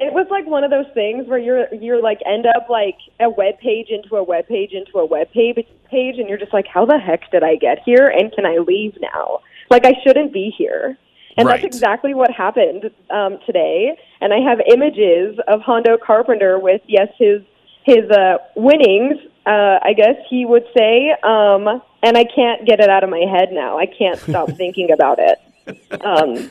[0.00, 3.28] It was like one of those things where you're you're like end up like a
[3.28, 6.66] web page into a web page into a web page page, and you're just like,
[6.66, 8.08] how the heck did I get here?
[8.08, 9.40] And can I leave now?
[9.70, 10.96] Like I shouldn't be here.
[11.38, 11.62] And right.
[11.62, 13.96] that's exactly what happened um, today.
[14.20, 17.42] And I have images of Hondo Carpenter with yes his
[17.84, 19.18] his uh, winnings.
[19.46, 23.24] Uh, I guess he would say, um, and I can't get it out of my
[23.30, 23.78] head now.
[23.78, 25.38] I can't stop thinking about it.
[26.02, 26.50] Um,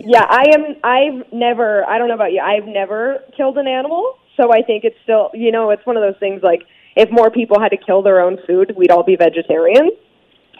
[0.00, 0.76] yeah, I am.
[0.84, 1.84] I've never.
[1.86, 2.40] I don't know about you.
[2.40, 5.30] I've never killed an animal, so I think it's still.
[5.34, 6.62] You know, it's one of those things like
[6.94, 9.92] if more people had to kill their own food, we'd all be vegetarians.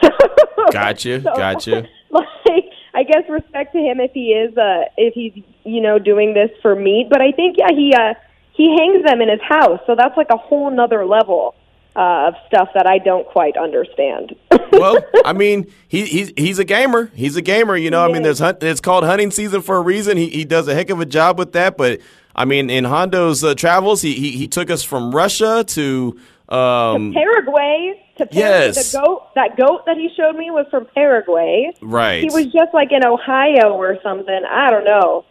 [0.73, 1.89] gotcha, so, gotcha.
[2.11, 2.70] Like
[3.11, 6.75] guess respect to him if he is uh if he's you know doing this for
[6.75, 7.09] meat.
[7.11, 8.15] But I think yeah he uh
[8.53, 11.55] he hangs them in his house, so that's like a whole nother level
[11.97, 14.35] uh, of stuff that I don't quite understand.
[14.73, 17.11] well, I mean, he, he's he's a gamer.
[17.15, 17.77] He's a gamer.
[17.77, 20.17] You know, I mean, there's hunt, it's called hunting season for a reason.
[20.17, 21.77] He he does a heck of a job with that.
[21.77, 22.01] But
[22.35, 27.13] I mean, in Hondo's uh, travels, he, he he took us from Russia to um,
[27.13, 28.67] to Paraguay to Paraguay.
[28.67, 28.93] Yes.
[28.93, 31.73] The goat, that goat that he showed me was from Paraguay.
[31.81, 32.23] Right.
[32.23, 34.43] He was just like in Ohio or something.
[34.49, 35.25] I don't know.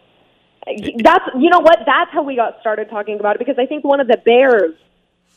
[0.66, 1.78] That's you know what?
[1.86, 4.74] That's how we got started talking about it because I think one of the bears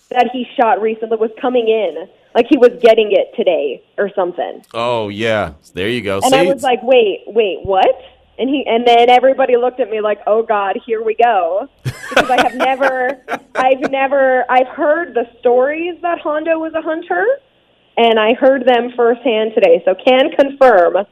[0.09, 4.65] that he shot recently was coming in, like he was getting it today or something.
[4.73, 6.17] Oh yeah, there you go.
[6.17, 6.37] And See?
[6.37, 7.95] I was like, wait, wait, what?
[8.37, 12.29] And he and then everybody looked at me like, "Oh God, here we go," because
[12.29, 13.21] I have never,
[13.55, 17.25] I've never, I've heard the stories that Hondo was a hunter,
[17.95, 19.83] and I heard them firsthand today.
[19.85, 21.05] So can confirm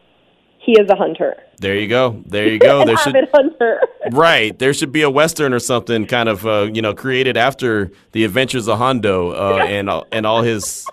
[0.57, 1.35] he is a hunter.
[1.59, 2.23] There you go.
[2.25, 2.85] There you go.
[2.85, 3.81] there should hunter.
[4.11, 4.57] right.
[4.57, 8.23] There should be a western or something kind of uh, you know created after the
[8.23, 10.87] adventures of Hondo uh, and and all his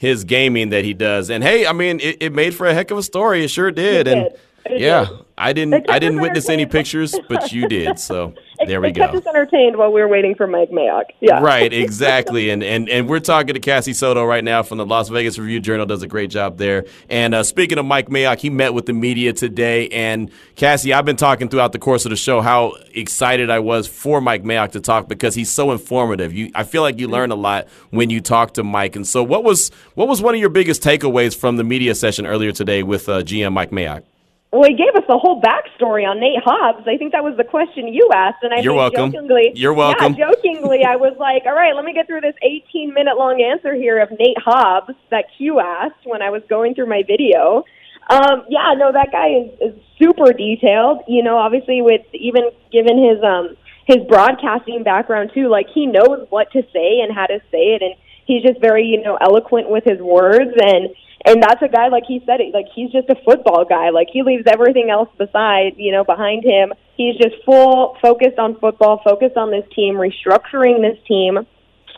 [0.00, 1.28] his gaming that he does.
[1.28, 3.44] And hey, I mean, it, it made for a heck of a story.
[3.44, 4.06] It sure did.
[4.06, 4.40] It and did.
[4.66, 5.18] It yeah, did.
[5.38, 5.90] I didn't.
[5.90, 7.98] I didn't witness any pictures, but you did.
[7.98, 8.34] So
[8.66, 9.04] there we it go.
[9.06, 11.04] kept us entertained while we were waiting for Mike Mayock.
[11.20, 11.40] Yeah.
[11.40, 11.72] Right.
[11.90, 12.50] Exactly.
[12.50, 15.60] and and and we're talking to Cassie Soto right now from the Las Vegas Review
[15.60, 15.86] Journal.
[15.86, 16.84] Does a great job there.
[17.08, 19.88] And uh, speaking of Mike Mayock, he met with the media today.
[19.88, 23.86] And Cassie, I've been talking throughout the course of the show how excited I was
[23.88, 26.32] for Mike Mayock to talk because he's so informative.
[26.32, 28.94] You, I feel like you learn a lot when you talk to Mike.
[28.94, 32.26] And so, what was what was one of your biggest takeaways from the media session
[32.26, 34.02] earlier today with uh, GM Mike Mayock?
[34.52, 36.82] Well, he gave us the whole backstory on Nate Hobbs.
[36.88, 39.12] I think that was the question you asked, and I You're welcome.
[39.12, 40.14] jokingly, You're welcome.
[40.14, 43.40] Yeah, jokingly, I was like, "All right, let me get through this 18 minute long
[43.40, 47.64] answer here of Nate Hobbs that Q asked when I was going through my video."
[48.10, 51.02] Um, yeah, no, that guy is, is super detailed.
[51.06, 56.26] You know, obviously, with even given his um his broadcasting background too, like he knows
[56.30, 57.94] what to say and how to say it, and
[58.26, 60.90] he's just very you know eloquent with his words and
[61.24, 63.90] and that's a guy like he said it like he's just a football guy.
[63.90, 66.72] Like he leaves everything else beside you know behind him.
[66.96, 71.46] He's just full focused on football focused on this team restructuring this team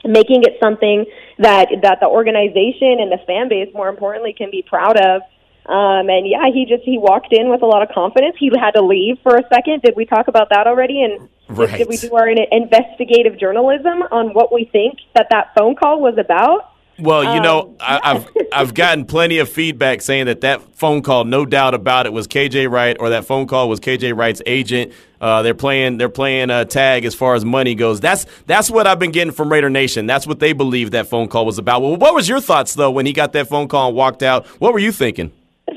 [0.04, 1.04] making it something
[1.38, 5.22] that that the organization and the fan base more importantly can be proud of.
[5.66, 8.34] Um and yeah he just he walked in with a lot of confidence.
[8.40, 9.82] He had to leave for a second.
[9.82, 11.04] Did we talk about that already?
[11.04, 11.70] And right.
[11.70, 16.00] did, did we do our investigative journalism on what we think that that phone call
[16.00, 16.71] was about
[17.02, 21.02] well, you know, Um, I, I've I've gotten plenty of feedback saying that that phone
[21.02, 24.42] call, no doubt about it, was KJ Wright, or that phone call was KJ Wright's
[24.46, 24.92] agent.
[25.20, 28.00] Uh, they're playing they're playing uh, tag as far as money goes.
[28.00, 30.06] That's that's what I've been getting from Raider Nation.
[30.06, 31.82] That's what they believe that phone call was about.
[31.82, 34.46] Well, what was your thoughts though when he got that phone call and walked out?
[34.60, 35.32] What were you thinking?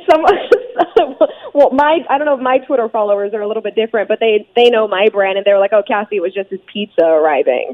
[0.09, 0.23] some
[1.53, 4.19] well my i don't know if my twitter followers are a little bit different but
[4.19, 7.03] they they know my brand and they're like oh cassie it was just his pizza
[7.05, 7.71] arriving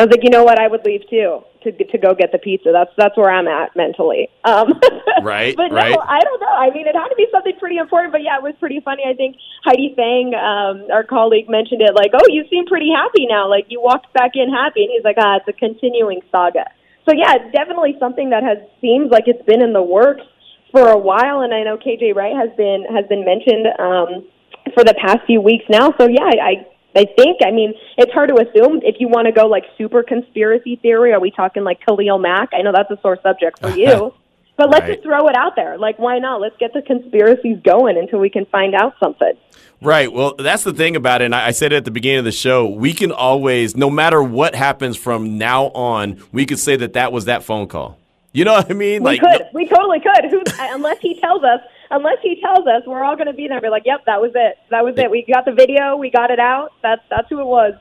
[0.00, 2.38] I was like, you know what, I would leave too to to go get the
[2.38, 2.72] pizza.
[2.72, 4.28] That's that's where I'm at mentally.
[4.44, 4.80] Um,
[5.22, 5.54] right.
[5.54, 5.92] but no, right.
[5.92, 6.48] I don't know.
[6.56, 8.12] I mean, it had to be something pretty important.
[8.12, 9.04] But yeah, it was pretty funny.
[9.04, 11.92] I think Heidi Fang, um, our colleague, mentioned it.
[11.94, 13.48] Like, oh, you seem pretty happy now.
[13.48, 16.64] Like you walked back in happy, and he's like, ah, it's a continuing saga.
[17.04, 20.24] So yeah, it's definitely something that has seems like it's been in the works
[20.72, 24.24] for a while, and I know KJ Wright has been has been mentioned um,
[24.72, 25.92] for the past few weeks now.
[26.00, 26.52] So yeah, I I
[26.94, 27.38] think.
[27.44, 31.12] I mean, it's hard to assume if you want to go like super conspiracy theory.
[31.12, 32.50] Are we talking like Khalil Mack?
[32.52, 34.12] I know that's a sore subject for you,
[34.56, 34.92] but let's Right.
[34.94, 35.78] just throw it out there.
[35.78, 36.40] Like, why not?
[36.40, 39.32] Let's get the conspiracies going until we can find out something.
[39.82, 40.12] Right.
[40.12, 41.26] Well, that's the thing about it.
[41.26, 42.68] And I I said it at the beginning of the show.
[42.68, 47.12] We can always, no matter what happens from now on, we could say that that
[47.12, 47.98] was that phone call.
[48.32, 49.02] You know what I mean?
[49.02, 49.42] We could.
[49.54, 50.30] we totally could.
[50.30, 51.60] Who, unless he tells us.
[51.90, 53.56] Unless he tells us, we're all going to be there.
[53.56, 54.58] and Be like, yep, that was it.
[54.70, 55.10] That was it.
[55.10, 55.96] We got the video.
[55.96, 56.70] We got it out.
[56.82, 57.74] That's that's who it was.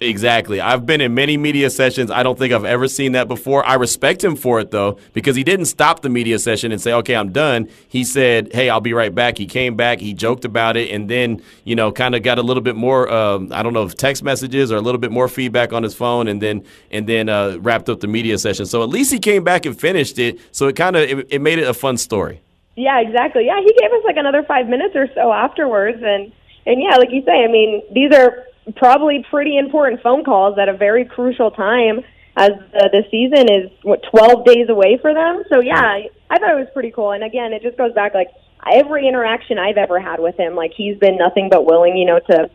[0.00, 0.60] Exactly.
[0.60, 2.10] I've been in many media sessions.
[2.10, 3.64] I don't think I've ever seen that before.
[3.64, 6.92] I respect him for it though, because he didn't stop the media session and say,
[6.92, 10.00] "Okay, I'm done." He said, "Hey, I'll be right back." He came back.
[10.00, 13.10] He joked about it, and then you know, kind of got a little bit more.
[13.10, 15.94] Um, I don't know if text messages or a little bit more feedback on his
[15.94, 18.66] phone, and then and then uh, wrapped up the media session.
[18.66, 20.38] So at least he came back and finished it.
[20.50, 22.42] So it kind of it, it made it a fun story.
[22.76, 23.46] Yeah, exactly.
[23.46, 26.32] Yeah, he gave us like another five minutes or so afterwards, and
[26.66, 30.68] and yeah, like you say, I mean, these are probably pretty important phone calls at
[30.68, 32.00] a very crucial time
[32.36, 35.44] as the, the season is what twelve days away for them.
[35.52, 37.12] So yeah, I, I thought it was pretty cool.
[37.12, 38.28] And again, it just goes back like
[38.72, 42.18] every interaction I've ever had with him, like he's been nothing but willing, you know,
[42.18, 42.50] to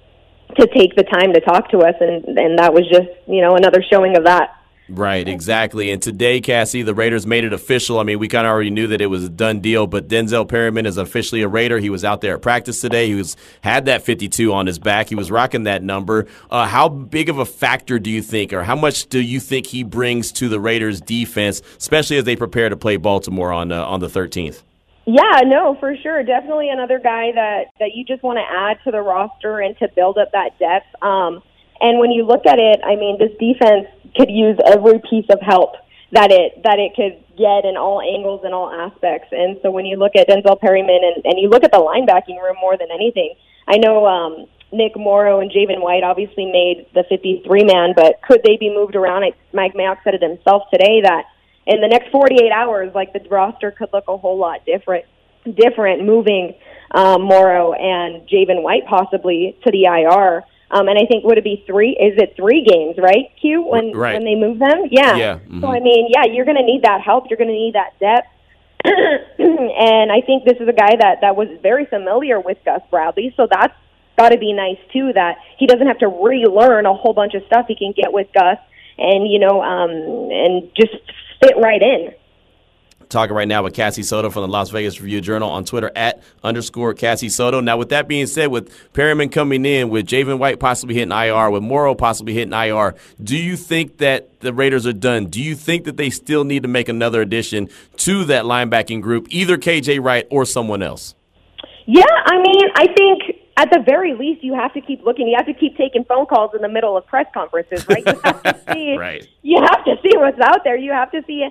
[0.57, 3.55] to take the time to talk to us, and and that was just you know
[3.55, 4.55] another showing of that.
[4.89, 5.91] Right, exactly.
[5.91, 7.99] And today, Cassie, the Raiders made it official.
[7.99, 10.47] I mean, we kind of already knew that it was a done deal, but Denzel
[10.47, 11.79] Perryman is officially a Raider.
[11.79, 13.07] He was out there at practice today.
[13.07, 15.09] He was had that 52 on his back.
[15.09, 16.25] He was rocking that number.
[16.49, 19.67] Uh, how big of a factor do you think, or how much do you think
[19.67, 23.85] he brings to the Raiders' defense, especially as they prepare to play Baltimore on uh,
[23.85, 24.63] on the 13th?
[25.05, 26.23] Yeah, no, for sure.
[26.23, 29.87] Definitely another guy that that you just want to add to the roster and to
[29.95, 30.87] build up that depth.
[31.01, 31.41] Um,
[31.81, 35.39] and when you look at it, I mean, this defense could use every piece of
[35.41, 35.75] help
[36.11, 39.29] that it that it could get in all angles and all aspects.
[39.31, 42.41] And so when you look at Denzel Perryman and, and you look at the linebacking
[42.41, 43.35] room more than anything,
[43.67, 48.41] I know um, Nick Morrow and Javin White obviously made the 53 man, but could
[48.43, 49.23] they be moved around?
[49.23, 51.25] I, Mike Mayock said it himself today that
[51.65, 55.05] in the next 48 hours, like the roster could look a whole lot different,
[55.45, 56.55] different moving
[56.91, 60.43] um, Morrow and Javin White possibly to the IR.
[60.71, 61.91] Um, and I think would it be three?
[61.91, 63.31] Is it three games, right?
[63.41, 64.13] Q when Right.
[64.13, 64.85] when they move them?
[64.91, 65.15] Yeah.
[65.15, 67.29] Yeah, So I mean, yeah, you're going to need that help.
[67.29, 68.27] You're going to need that depth.
[68.85, 73.33] and I think this is a guy that that was very familiar with Gus Bradley,
[73.35, 73.73] so that's
[74.17, 75.11] got to be nice too.
[75.13, 77.65] That he doesn't have to relearn a whole bunch of stuff.
[77.67, 78.57] He can get with Gus
[78.97, 80.95] and you know um, and just
[81.41, 82.13] fit right in.
[83.09, 86.21] Talking right now with Cassie Soto from the Las Vegas Review Journal on Twitter at
[86.43, 87.59] underscore Cassie Soto.
[87.59, 91.49] Now, with that being said, with Perryman coming in, with Javin White possibly hitting IR,
[91.49, 92.93] with Morrow possibly hitting IR,
[93.23, 95.25] do you think that the Raiders are done?
[95.25, 99.25] Do you think that they still need to make another addition to that linebacking group,
[99.31, 101.15] either KJ Wright or someone else?
[101.87, 103.23] Yeah, I mean, I think
[103.57, 105.27] at the very least you have to keep looking.
[105.27, 108.05] You have to keep taking phone calls in the middle of press conferences, right?
[108.05, 108.97] You have to see.
[108.97, 109.27] Right.
[109.41, 110.77] You have to see what's out there.
[110.77, 111.49] You have to see.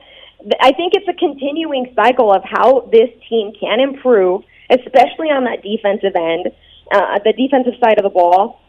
[0.60, 5.62] I think it's a continuing cycle of how this team can improve, especially on that
[5.62, 6.54] defensive end,
[6.92, 8.60] uh, the defensive side of the ball.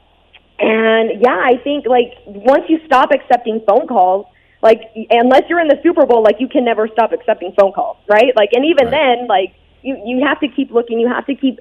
[0.59, 4.25] And yeah, I think like once you stop accepting phone calls,
[4.61, 7.97] like unless you're in the Super Bowl, like you can never stop accepting phone calls,
[8.09, 8.35] right?
[8.35, 10.99] Like, and even then, like you you have to keep looking.
[10.99, 11.59] You have to keep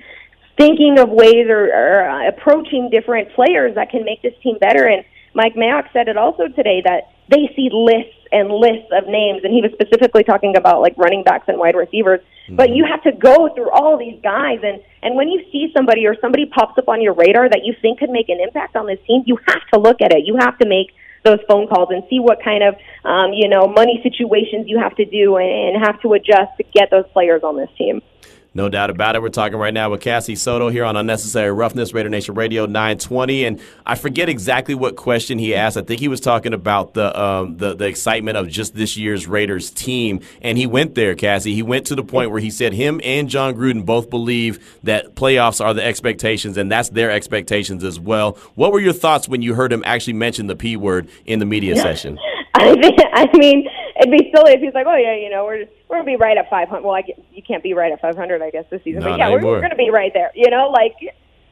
[0.59, 4.87] thinking of ways or, or uh, approaching different players that can make this team better.
[4.87, 9.43] And Mike Mayock said it also today that they see lists and lists of names,
[9.45, 12.21] and he was specifically talking about like running backs and wide receivers.
[12.51, 16.07] But you have to go through all these guys, and and when you see somebody
[16.07, 18.87] or somebody pops up on your radar that you think could make an impact on
[18.87, 20.25] this team, you have to look at it.
[20.25, 20.89] You have to make
[21.25, 24.95] those phone calls and see what kind of um, you know money situations you have
[24.97, 28.01] to do and, and have to adjust to get those players on this team.
[28.55, 29.23] No doubt about it.
[29.23, 33.45] We're talking right now with Cassie Soto here on Unnecessary Roughness, Raider Nation Radio 920.
[33.45, 35.77] And I forget exactly what question he asked.
[35.77, 39.27] I think he was talking about the, um, the the excitement of just this year's
[39.27, 40.21] Raiders team.
[40.41, 41.55] And he went there, Cassie.
[41.55, 45.15] He went to the point where he said him and Jon Gruden both believe that
[45.15, 48.39] playoffs are the expectations, and that's their expectations as well.
[48.55, 51.47] What were your thoughts when you heard him actually mention the P word in the
[51.47, 52.19] media session?
[52.55, 55.67] I mean, I mean, it'd be silly if he's like, "Oh yeah, you know, we're
[55.89, 58.43] we're gonna be right at 500." Well, I guess, you can't be right at 500,
[58.43, 59.03] I guess, this season.
[59.03, 60.33] No, but yeah, we're, we're gonna be right there.
[60.35, 60.95] You know, like,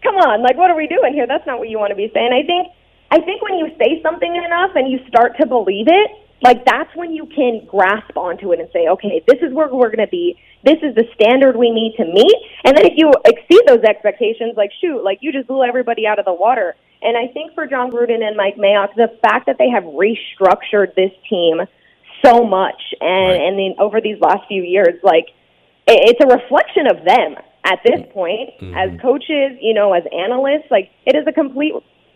[0.03, 1.27] come on, like, what are we doing here?
[1.27, 2.33] That's not what you want to be saying.
[2.33, 2.69] I think
[3.11, 6.11] I think when you say something enough and you start to believe it,
[6.43, 9.89] like that's when you can grasp onto it and say, okay, this is where we're
[9.89, 10.39] going to be.
[10.65, 12.37] This is the standard we need to meet.
[12.65, 16.19] And then if you exceed those expectations, like shoot, like you just blew everybody out
[16.19, 16.75] of the water.
[17.03, 20.95] And I think for Jon Gruden and Mike Mayock, the fact that they have restructured
[20.95, 21.61] this team
[22.25, 23.41] so much and right.
[23.41, 25.27] and then over these last few years, like
[25.87, 28.75] it's a reflection of them at this point mm-hmm.
[28.75, 30.71] as coaches, you know, as analysts.
[30.71, 31.75] Like it is a complete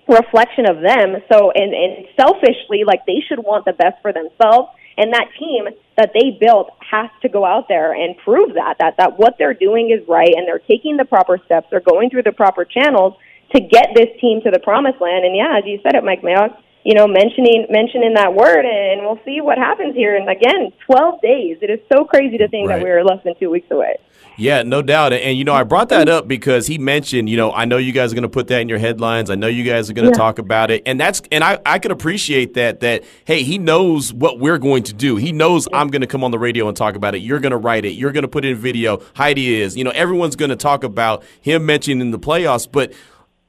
[0.08, 1.22] reflection of them.
[1.30, 4.70] So, and, and selfishly, like they should want the best for themselves.
[4.96, 5.64] And that team
[5.96, 9.54] that they built has to go out there and prove that, that, that what they're
[9.54, 11.68] doing is right and they're taking the proper steps.
[11.70, 13.14] They're going through the proper channels
[13.54, 15.24] to get this team to the promised land.
[15.24, 19.02] And yeah, as you said it, Mike Mayock, you know, mentioning mentioning that word, and
[19.02, 20.16] we'll see what happens here.
[20.16, 21.58] And again, 12 days.
[21.60, 22.76] It is so crazy to think right.
[22.76, 23.96] that we are less than two weeks away.
[24.40, 25.12] Yeah, no doubt.
[25.12, 27.92] And, you know, I brought that up because he mentioned, you know, I know you
[27.92, 29.28] guys are going to put that in your headlines.
[29.28, 30.24] I know you guys are going to yeah.
[30.24, 30.82] talk about it.
[30.86, 34.82] And that's, and I, I can appreciate that, that, hey, he knows what we're going
[34.84, 35.16] to do.
[35.16, 37.18] He knows I'm going to come on the radio and talk about it.
[37.18, 37.90] You're going to write it.
[37.90, 39.02] You're going to put it in video.
[39.14, 42.66] Heidi is, you know, everyone's going to talk about him mentioning the playoffs.
[42.70, 42.94] But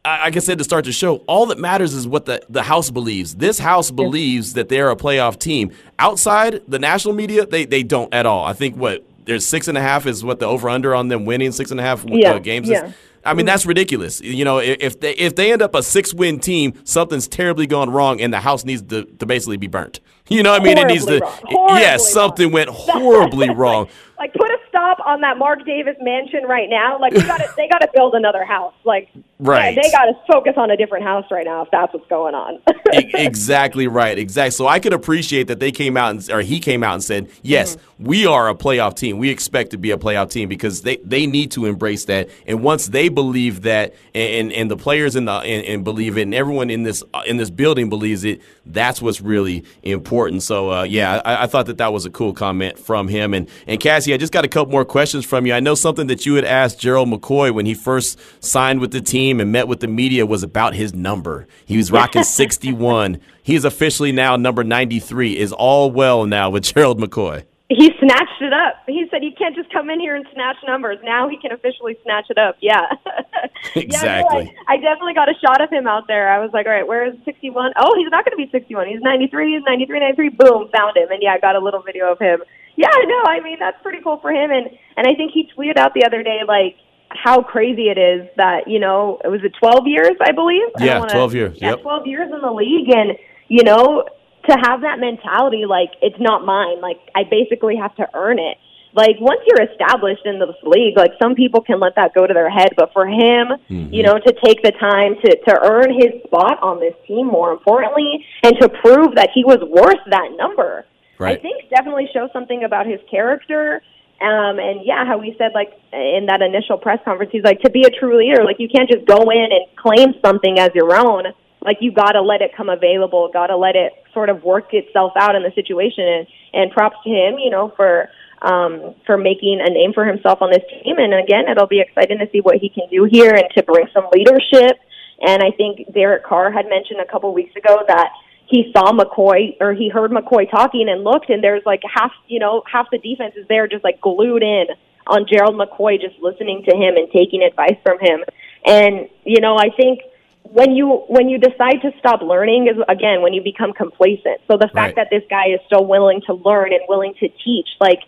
[0.03, 2.89] like I said to start the show, all that matters is what the, the house
[2.89, 3.35] believes.
[3.35, 5.71] This house believes that they're a playoff team.
[5.99, 8.43] Outside the national media, they, they don't at all.
[8.43, 11.25] I think what there's six and a half is what the over under on them
[11.25, 12.87] winning six and a half yeah, uh, games yeah.
[12.87, 12.93] is.
[13.23, 14.19] I mean, that's ridiculous.
[14.19, 17.91] You know, if they if they end up a six win team, something's terribly gone
[17.91, 19.99] wrong, and the house needs to, to basically be burnt.
[20.31, 21.19] You know, what I mean, horribly it needs to.
[21.53, 21.77] Wrong.
[21.77, 23.89] Yes, something went horribly wrong.
[24.17, 24.57] like, put a
[25.05, 26.99] on that Mark Davis mansion right now.
[26.99, 28.73] Like, we got to they got to build another house.
[28.83, 29.09] Like,
[29.39, 29.75] right?
[29.75, 32.59] they got to focus on a different house right now if that's what's going on.
[32.93, 34.17] exactly right.
[34.17, 34.51] Exactly.
[34.51, 37.29] So I could appreciate that they came out and or he came out and said,
[37.41, 38.05] yes, mm-hmm.
[38.05, 39.17] we are a playoff team.
[39.17, 42.29] We expect to be a playoff team because they they need to embrace that.
[42.45, 46.23] And once they believe that, and and the players in the and, and believe it,
[46.23, 50.43] and everyone in this in this building believes it, that's what's really important.
[50.43, 53.33] So uh, yeah, I, I thought that that was a cool comment from him.
[53.33, 55.53] And and Cassie, I just got a couple more questions from you.
[55.53, 59.01] I know something that you had asked Gerald McCoy when he first signed with the
[59.01, 61.47] team and met with the media was about his number.
[61.65, 63.19] He was rocking 61.
[63.43, 65.37] He's officially now number 93.
[65.37, 67.45] Is all well now with Gerald McCoy?
[67.69, 68.83] He snatched it up.
[68.85, 70.97] He said you can't just come in here and snatch numbers.
[71.03, 72.57] Now he can officially snatch it up.
[72.59, 72.83] Yeah.
[73.75, 74.43] exactly.
[74.43, 76.29] Yeah, I, I, definitely got a shot of him out there.
[76.29, 77.71] I was like, all right, where is 61?
[77.77, 78.87] Oh, he's not going to be 61.
[78.87, 79.55] He's 93.
[79.55, 80.29] He's 93, 93.
[80.29, 81.11] Boom, found him.
[81.11, 82.43] And yeah, I got a little video of him.
[82.75, 84.51] Yeah, no, I mean, that's pretty cool for him.
[84.51, 84.67] And,
[84.97, 86.77] and I think he tweeted out the other day, like,
[87.09, 90.69] how crazy it is that, you know, it was it 12 years, I believe?
[90.79, 91.57] Yeah, I wanna, 12 years.
[91.61, 91.81] Yeah, yep.
[91.81, 92.89] 12 years in the league.
[92.89, 93.17] And,
[93.49, 94.05] you know,
[94.49, 96.81] to have that mentality, like it's not mine.
[96.81, 98.57] Like I basically have to earn it.
[98.93, 102.33] Like once you're established in this league, like some people can let that go to
[102.33, 103.93] their head, but for him, mm-hmm.
[103.93, 107.51] you know, to take the time to to earn his spot on this team, more
[107.53, 110.85] importantly, and to prove that he was worth that number,
[111.21, 111.37] right.
[111.37, 113.81] I think definitely shows something about his character.
[114.21, 117.71] Um, and yeah, how he said like in that initial press conference, he's like to
[117.71, 120.93] be a true leader, like you can't just go in and claim something as your
[120.95, 124.43] own like you got to let it come available, got to let it sort of
[124.43, 126.03] work itself out in the situation.
[126.05, 128.09] And, and props to him, you know, for
[128.41, 130.97] um, for making a name for himself on this team.
[130.97, 133.85] And again, it'll be exciting to see what he can do here and to bring
[133.93, 134.81] some leadership.
[135.21, 138.09] And I think Derek Carr had mentioned a couple weeks ago that
[138.51, 142.39] he saw McCoy or he heard McCoy talking and looked, and there's like half, you
[142.39, 144.65] know, half the defense is there just like glued in
[145.07, 148.19] on Gerald McCoy, just listening to him and taking advice from him.
[148.65, 150.01] And you know, I think
[150.43, 154.41] when you when you decide to stop learning is again when you become complacent.
[154.51, 154.95] So the fact right.
[154.97, 157.99] that this guy is still willing to learn and willing to teach, like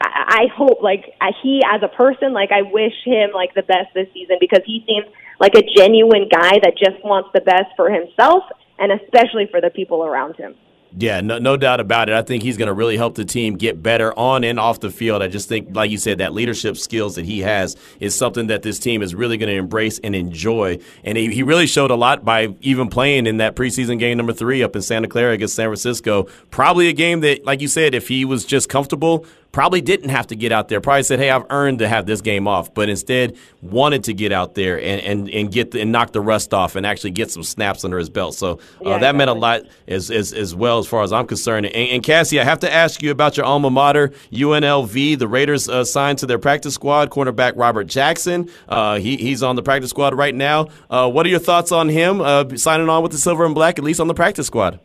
[0.00, 3.94] I, I hope, like he as a person, like I wish him like the best
[3.94, 5.06] this season because he seems
[5.38, 8.42] like a genuine guy that just wants the best for himself
[8.78, 10.54] and especially for the people around him.
[10.96, 12.14] Yeah, no, no doubt about it.
[12.14, 14.90] I think he's going to really help the team get better on and off the
[14.90, 15.22] field.
[15.22, 18.62] I just think, like you said, that leadership skills that he has is something that
[18.62, 20.78] this team is really going to embrace and enjoy.
[21.04, 24.32] And he, he really showed a lot by even playing in that preseason game number
[24.32, 26.24] three up in Santa Clara against San Francisco.
[26.50, 30.26] Probably a game that, like you said, if he was just comfortable, probably didn't have
[30.28, 30.80] to get out there.
[30.80, 34.32] Probably said, "Hey, I've earned to have this game off," but instead wanted to get
[34.32, 37.30] out there and and, and get the, and knock the rust off and actually get
[37.30, 38.34] some snaps under his belt.
[38.34, 39.18] So uh, yeah, that exactly.
[39.18, 41.66] meant a lot as, as as well as far as I'm concerned.
[41.66, 45.18] And, and, Cassie, I have to ask you about your alma mater, UNLV.
[45.18, 48.50] The Raiders uh, signed to their practice squad cornerback Robert Jackson.
[48.68, 50.68] Uh, he he's on the practice squad right now.
[50.90, 53.78] Uh, what are your thoughts on him uh, signing on with the silver and black,
[53.78, 54.80] at least on the practice squad?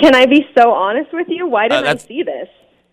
[0.00, 1.46] Can I be so honest with you?
[1.46, 2.48] Why didn't uh, I see this?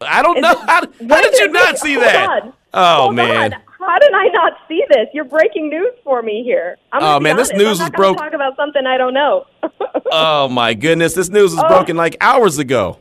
[0.07, 0.55] I don't know.
[0.55, 2.29] How, how did you not see that?
[2.43, 2.53] On.
[2.73, 3.53] Oh Hold man.
[3.53, 3.61] On.
[3.85, 5.07] How did I not see this?
[5.13, 6.77] You're breaking news for me here.
[6.91, 7.51] I'm oh man, honest.
[7.51, 8.17] this news was broke.
[8.17, 9.45] Talk about something I don't know.
[10.11, 11.67] oh my goodness, this news was oh.
[11.67, 12.99] broken like hours ago.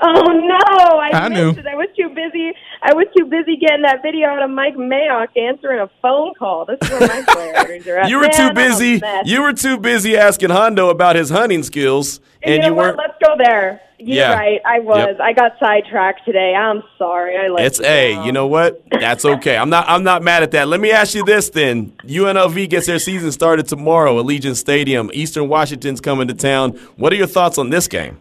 [0.00, 1.50] Oh no, I, I knew.
[1.50, 1.66] It.
[1.66, 2.52] I was too busy.
[2.82, 6.64] I was too busy getting that video out of Mike Mayock answering a phone call.
[6.66, 8.08] This is where my priorities are at.
[8.08, 9.00] You were Man, too busy.
[9.24, 12.96] You were too busy asking Hondo about his hunting skills, and, and you, know weren't.
[12.98, 13.80] Let's go there.
[13.98, 14.34] You're yeah.
[14.34, 14.60] right.
[14.64, 15.06] I was.
[15.08, 15.20] Yep.
[15.20, 16.54] I got sidetracked today.
[16.54, 17.36] I'm sorry.
[17.36, 17.84] I let It's a.
[17.84, 18.82] Hey, you know what?
[18.92, 19.56] That's okay.
[19.56, 19.88] I'm not.
[19.88, 20.68] I'm not mad at that.
[20.68, 21.90] Let me ask you this then.
[22.04, 24.22] UNLV gets their season started tomorrow.
[24.22, 25.10] Allegiant Stadium.
[25.12, 26.72] Eastern Washington's coming to town.
[26.96, 28.20] What are your thoughts on this game?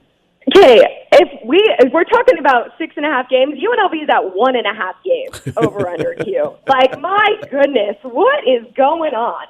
[0.55, 4.35] Okay, if we if we're talking about six and a half games, UNLV is at
[4.35, 6.55] one and a half games over under Q.
[6.67, 9.47] Like my goodness, what is going on?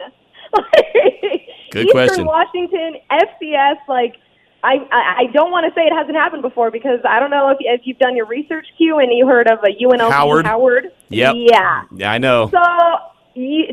[1.72, 2.26] Good Eastern question.
[2.26, 4.16] Washington, FCS, like
[4.64, 7.58] I, I don't want to say it hasn't happened before because I don't know if,
[7.62, 10.46] if you've done your research, Q, and you heard of a UNLV Howard.
[10.46, 10.92] Howard.
[11.10, 11.36] Yep.
[11.38, 11.84] Yeah.
[11.96, 12.50] Yeah, I know.
[12.50, 12.60] So
[13.36, 13.66] you,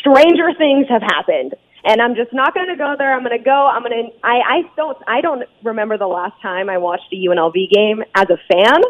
[0.00, 1.54] stranger things have happened
[1.84, 3.12] and I'm just not going to go there.
[3.14, 3.68] I'm going to go.
[3.68, 4.26] I'm going to.
[4.26, 4.98] I I don't.
[5.06, 8.80] I don't remember the last time I watched a UNLV game as a fan.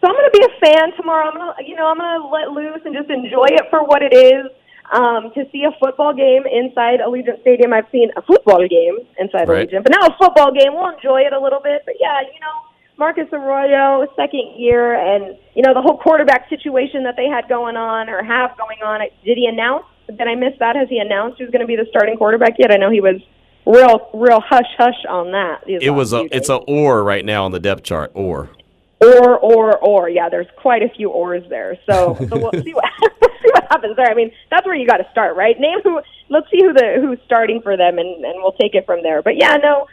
[0.00, 1.30] So I'm going to be a fan tomorrow.
[1.30, 3.82] I'm going to, you know, I'm going to let loose and just enjoy it for
[3.82, 4.46] what it is.
[4.92, 9.48] Um, to see a football game inside Allegiant Stadium, I've seen a football game inside
[9.48, 9.66] right.
[9.66, 10.74] Allegiant, but now a football game.
[10.74, 11.82] We'll enjoy it a little bit.
[11.84, 12.54] But yeah, you know,
[12.96, 17.74] Marcus Arroyo, second year, and you know the whole quarterback situation that they had going
[17.74, 19.00] on or have going on.
[19.24, 20.76] Did he announce did I miss that?
[20.76, 22.70] Has he announced who's going to be the starting quarterback yet?
[22.70, 23.20] I know he was
[23.66, 25.62] real, real hush hush on that.
[25.66, 28.12] It was a, it's a or right now on the depth chart.
[28.14, 28.50] Or,
[29.00, 30.08] or, or, or.
[30.08, 31.76] Yeah, there's quite a few ors there.
[31.88, 32.84] So, so we'll see what
[33.42, 34.10] see what happens there.
[34.10, 35.58] I mean, that's where you got to start, right?
[35.58, 36.00] Name who.
[36.28, 39.22] Let's see who the who's starting for them, and and we'll take it from there.
[39.22, 39.86] But yeah, no.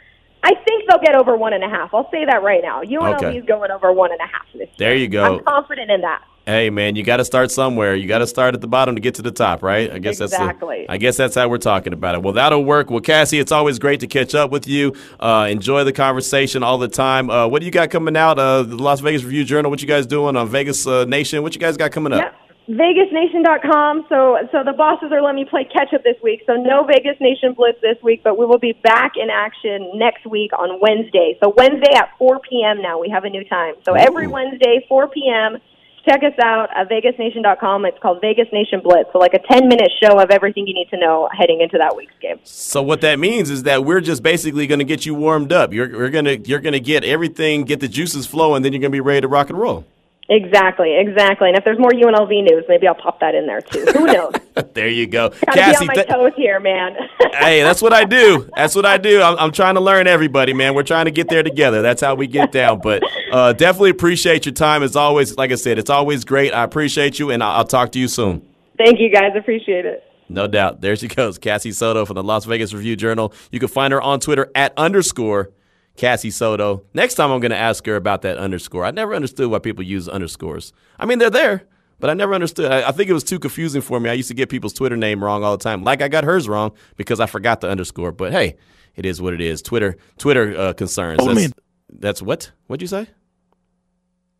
[0.44, 1.94] I think they'll get over one and a half.
[1.94, 2.82] I'll say that right now.
[2.82, 3.38] UNLV okay.
[3.38, 4.68] is going over one and a half this year.
[4.76, 5.38] There you go.
[5.38, 6.22] I'm confident in that.
[6.46, 7.94] Hey man, you got to start somewhere.
[7.94, 9.90] You got to start at the bottom to get to the top, right?
[9.90, 10.80] I guess that's exactly.
[10.80, 12.22] that's I guess that's how we're talking about it.
[12.22, 12.90] Well, that'll work.
[12.90, 14.94] Well, Cassie, it's always great to catch up with you.
[15.18, 17.30] Uh, enjoy the conversation all the time.
[17.30, 18.38] Uh, what do you got coming out?
[18.38, 19.70] Uh, the Las Vegas Review Journal.
[19.70, 21.42] What you guys doing on Vegas uh, Nation?
[21.42, 22.20] What you guys got coming up?
[22.20, 22.43] Yep.
[22.68, 24.06] VegasNation.com.
[24.08, 26.42] So, so the bosses are letting me play catch up this week.
[26.46, 30.24] So no Vegas Nation Blitz this week, but we will be back in action next
[30.26, 31.36] week on Wednesday.
[31.42, 32.80] So Wednesday at 4 p.m.
[32.80, 33.74] Now we have a new time.
[33.84, 35.58] So every Wednesday 4 p.m.
[36.06, 37.86] Check us out at VegasNation.com.
[37.86, 39.08] It's called Vegas Nation Blitz.
[39.10, 41.96] So, like a 10 minute show of everything you need to know heading into that
[41.96, 42.40] week's game.
[42.44, 45.72] So, what that means is that we're just basically going to get you warmed up.
[45.72, 48.80] You're, you're going to you're going to get everything, get the juices flowing, then you're
[48.80, 49.86] going to be ready to rock and roll.
[50.28, 51.48] Exactly, exactly.
[51.48, 53.84] And if there's more UNLV news, maybe I'll pop that in there too.
[53.92, 54.32] Who knows?
[54.72, 55.28] there you go.
[55.28, 56.96] Gotta Cassie, be on my toes here, man.
[57.32, 58.48] hey, that's what I do.
[58.56, 59.20] That's what I do.
[59.20, 60.74] I'm, I'm, trying to learn everybody, man.
[60.74, 61.82] We're trying to get there together.
[61.82, 62.80] That's how we get down.
[62.80, 63.02] But
[63.32, 65.36] uh, definitely appreciate your time as always.
[65.36, 66.52] Like I said, it's always great.
[66.52, 68.46] I appreciate you, and I'll, I'll talk to you soon.
[68.78, 69.32] Thank you, guys.
[69.36, 70.04] Appreciate it.
[70.30, 70.80] No doubt.
[70.80, 73.34] There she goes, Cassie Soto from the Las Vegas Review Journal.
[73.52, 75.50] You can find her on Twitter at underscore
[75.96, 76.84] Cassie Soto.
[76.92, 78.84] Next time I'm going to ask her about that underscore.
[78.84, 80.72] I never understood why people use underscores.
[80.98, 81.64] I mean, they're there,
[82.00, 82.70] but I never understood.
[82.70, 84.10] I, I, think it was too confusing for me.
[84.10, 85.84] I used to get people's Twitter name wrong all the time.
[85.84, 88.12] Like I got hers wrong because I forgot the underscore.
[88.12, 88.56] But hey,
[88.96, 89.62] it is what it is.
[89.62, 91.20] Twitter, Twitter uh, concerns.
[91.20, 91.52] Old that's, man.
[91.92, 92.50] That's what?
[92.66, 93.08] What'd you say?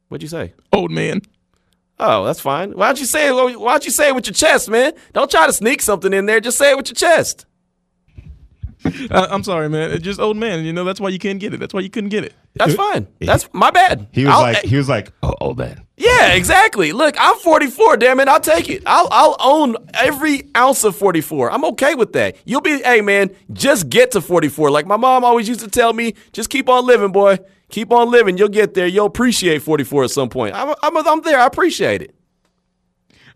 [0.09, 0.55] What'd you say?
[0.73, 1.23] Old man.
[1.99, 2.73] Oh, that's fine.
[2.73, 3.59] Why don't you say it?
[3.59, 4.93] Why don't you say it with your chest, man?
[5.13, 6.41] Don't try to sneak something in there.
[6.41, 7.47] Just say it with your chest.
[9.11, 9.91] Uh, I'm sorry, man.
[9.93, 10.65] It's just old man.
[10.65, 11.61] You know that's why you can't get it.
[11.61, 12.35] That's why you couldn't get it.
[12.55, 13.07] That's fine.
[13.21, 14.09] That's my bad.
[14.13, 15.85] He was I'll, like, he was like, oh, old man.
[15.97, 16.93] Yeah, exactly.
[16.93, 17.97] Look, I'm 44.
[17.99, 18.83] Damn it, I'll take it.
[18.87, 21.51] I'll I'll own every ounce of 44.
[21.51, 22.37] I'm okay with that.
[22.45, 24.71] You'll be, hey man, just get to 44.
[24.71, 27.39] Like my mom always used to tell me, just keep on living, boy.
[27.71, 28.39] Keep on living.
[28.39, 28.87] You'll get there.
[28.87, 30.55] You'll appreciate 44 at some point.
[30.55, 31.39] I'm I'm, I'm there.
[31.39, 32.15] I appreciate it.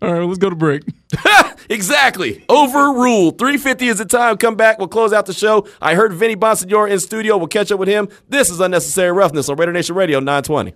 [0.01, 0.85] All right, let's go to break.
[1.69, 2.45] exactly.
[2.49, 3.39] Overruled.
[3.39, 4.37] 350 is the time.
[4.37, 4.79] Come back.
[4.79, 5.67] We'll close out the show.
[5.83, 7.37] I heard Vinny Bonsignore in studio.
[7.37, 8.09] We'll catch up with him.
[8.29, 10.75] This is Unnecessary Roughness on Raider Nation Radio 920.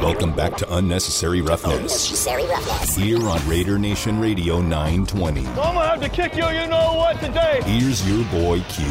[0.00, 1.76] Welcome back to Unnecessary Roughness.
[1.76, 2.96] Unnecessary Roughness.
[2.96, 5.40] Here on Raider Nation Radio 920.
[5.46, 7.60] I'm going to have to kick you, you know what, today.
[7.64, 8.84] Here's your boy Q.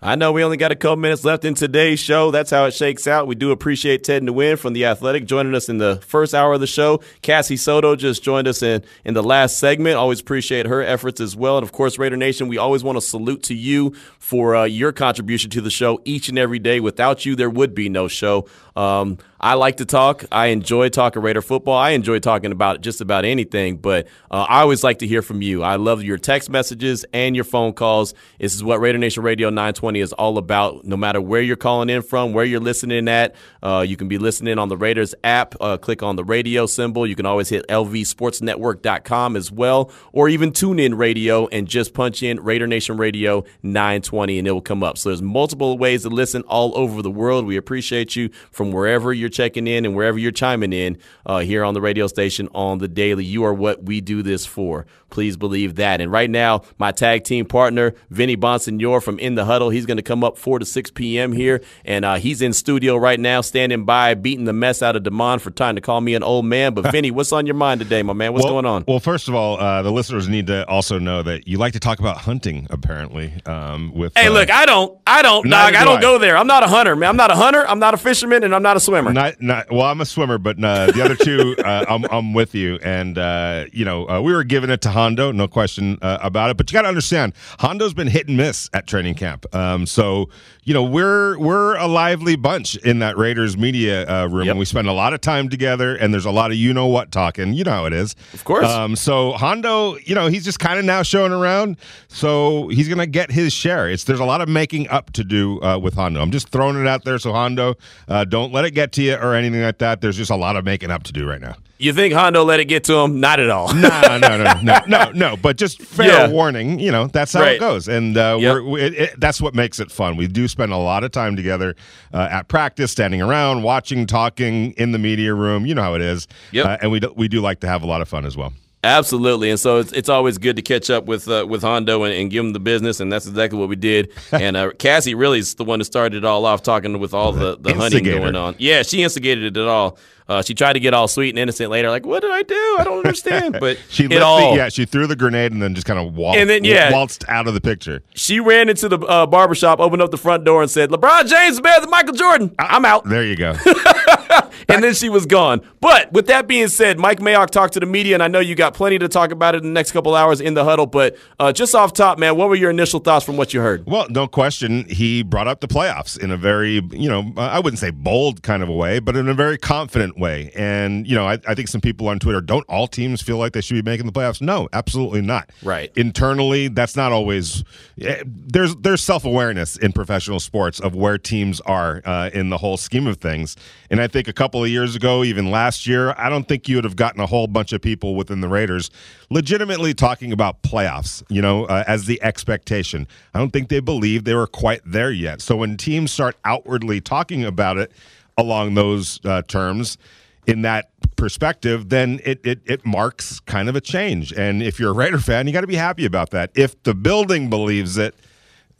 [0.00, 2.30] I know we only got a couple minutes left in today's show.
[2.30, 3.26] That's how it shakes out.
[3.26, 6.60] We do appreciate Ted Nguyen from The Athletic joining us in the first hour of
[6.60, 7.00] the show.
[7.20, 9.96] Cassie Soto just joined us in, in the last segment.
[9.96, 11.58] Always appreciate her efforts as well.
[11.58, 14.92] And of course, Raider Nation, we always want to salute to you for uh, your
[14.92, 16.78] contribution to the show each and every day.
[16.78, 18.46] Without you, there would be no show.
[18.76, 20.24] Um, I like to talk.
[20.32, 21.76] I enjoy talking Raider football.
[21.76, 25.42] I enjoy talking about just about anything, but uh, I always like to hear from
[25.42, 25.62] you.
[25.62, 28.14] I love your text messages and your phone calls.
[28.40, 30.84] This is what Raider Nation Radio 920 is all about.
[30.84, 34.18] No matter where you're calling in from, where you're listening at, uh, you can be
[34.18, 35.54] listening on the Raiders app.
[35.60, 37.06] Uh, click on the radio symbol.
[37.06, 42.24] You can always hit lvsportsnetwork.com as well, or even tune in radio and just punch
[42.24, 44.98] in Raider Nation Radio 920 and it will come up.
[44.98, 47.46] So there's multiple ways to listen all over the world.
[47.46, 51.64] We appreciate you from wherever you're checking in and wherever you're chiming in uh, here
[51.64, 53.24] on the radio station on the daily.
[53.24, 54.86] You are what we do this for.
[55.10, 56.00] Please believe that.
[56.00, 59.96] And right now, my tag team partner, Vinny Bonsignore from In the Huddle, he's going
[59.96, 61.32] to come up 4 to 6 p.m.
[61.32, 61.62] here.
[61.84, 65.38] And uh, he's in studio right now, standing by, beating the mess out of Damon
[65.38, 66.74] for trying to call me an old man.
[66.74, 68.32] But Vinny, what's on your mind today, my man?
[68.32, 68.84] What's well, going on?
[68.86, 71.80] Well, first of all, uh, the listeners need to also know that you like to
[71.80, 73.32] talk about hunting, apparently.
[73.46, 75.74] Um, with Hey, uh, look, I don't, I don't, dog.
[75.74, 76.02] I do don't I.
[76.02, 76.36] go there.
[76.36, 77.08] I'm not a hunter, man.
[77.08, 77.66] I'm not a hunter.
[77.66, 79.12] I'm not a fisherman, and I'm not a swimmer.
[79.18, 79.82] Not, not well.
[79.86, 82.78] I'm a swimmer, but uh, the other two, uh, I'm, I'm with you.
[82.84, 86.50] And uh, you know, uh, we were giving it to Hondo, no question uh, about
[86.50, 86.56] it.
[86.56, 89.52] But you got to understand, Hondo's been hit and miss at training camp.
[89.54, 90.28] Um, so
[90.62, 94.52] you know, we're we're a lively bunch in that Raiders media uh, room, Yep.
[94.52, 95.96] and we spend a lot of time together.
[95.96, 97.54] And there's a lot of you know what talking.
[97.54, 98.66] You know how it is, Of course.
[98.66, 101.76] Um, so Hondo, you know, he's just kind of now showing around.
[102.08, 103.88] So he's gonna get his share.
[103.90, 106.20] It's there's a lot of making up to do uh, with Hondo.
[106.20, 107.18] I'm just throwing it out there.
[107.18, 107.74] So Hondo,
[108.06, 110.00] uh, don't let it get to you or anything like that.
[110.00, 111.54] There's just a lot of making up to do right now.
[111.80, 113.20] You think Hondo let it get to him?
[113.20, 113.72] Not at all.
[113.72, 113.88] No,
[114.18, 115.36] no, no, no, no, no.
[115.36, 116.28] But just fair Yeah.
[116.28, 116.80] warning.
[116.80, 117.52] You know, that's how Right.
[117.54, 118.52] it goes, and uh, Yep.
[118.54, 120.16] we're, we- it, it, that's what makes it fun.
[120.16, 121.76] We do spend a lot of time together
[122.12, 125.66] uh, at practice, standing around, watching, talking in the media room.
[125.66, 126.26] You know how it is.
[126.50, 126.66] Yep.
[126.66, 128.52] Uh, and we do, we do like to have a lot of fun as well.
[128.84, 132.14] Absolutely, and so it's, it's always good to catch up with uh, with Hondo and,
[132.14, 134.12] and give him the business, and that's exactly what we did.
[134.32, 137.32] and uh, Cassie really is the one that started it all off, talking with all
[137.32, 138.54] the, the hunting going on.
[138.58, 139.98] Yeah, she instigated it at all.
[140.28, 142.76] Uh, she tried to get all sweet and innocent later, like, "What did I do?
[142.78, 144.50] I don't understand." But She it all.
[144.52, 146.92] the, yeah, she threw the grenade and then just kind of waltzed, And then, yeah.
[146.92, 148.02] waltzed out of the picture.
[148.14, 151.54] She ran into the uh, barbershop, opened up the front door, and said, "LeBron James
[151.54, 152.54] is better than Michael Jordan.
[152.58, 153.54] I'm out." There you go.
[154.68, 155.60] and then she was gone.
[155.80, 158.54] But with that being said, Mike Mayock talked to the media, and I know you
[158.54, 160.86] got plenty to talk about it in the next couple hours in the huddle.
[160.86, 163.86] But uh, just off top, man, what were your initial thoughts from what you heard?
[163.86, 167.78] Well, no question, he brought up the playoffs in a very, you know, I wouldn't
[167.78, 170.50] say bold kind of a way, but in a very confident way.
[170.54, 173.52] And, you know, I, I think some people on Twitter, don't all teams feel like
[173.52, 174.40] they should be making the playoffs?
[174.40, 175.50] No, absolutely not.
[175.62, 175.92] Right.
[175.96, 177.64] Internally, that's not always,
[178.00, 182.58] eh, there's, there's self awareness in professional sports of where teams are uh, in the
[182.58, 183.56] whole scheme of things.
[183.90, 186.76] And I think a couple of years ago, even last year, I don't think you
[186.76, 188.90] would have gotten a whole bunch of people within the Raiders
[189.30, 193.06] legitimately talking about playoffs, you know, uh, as the expectation.
[193.34, 195.40] I don't think they believed they were quite there yet.
[195.40, 197.92] So when teams start outwardly talking about it
[198.36, 199.98] along those uh, terms,
[200.46, 204.32] in that perspective, then it, it it marks kind of a change.
[204.32, 206.50] And if you're a Raider fan, you got to be happy about that.
[206.54, 208.14] If the building believes it,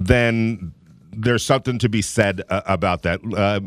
[0.00, 0.72] then
[1.12, 3.20] there's something to be said uh, about that.
[3.36, 3.60] Uh,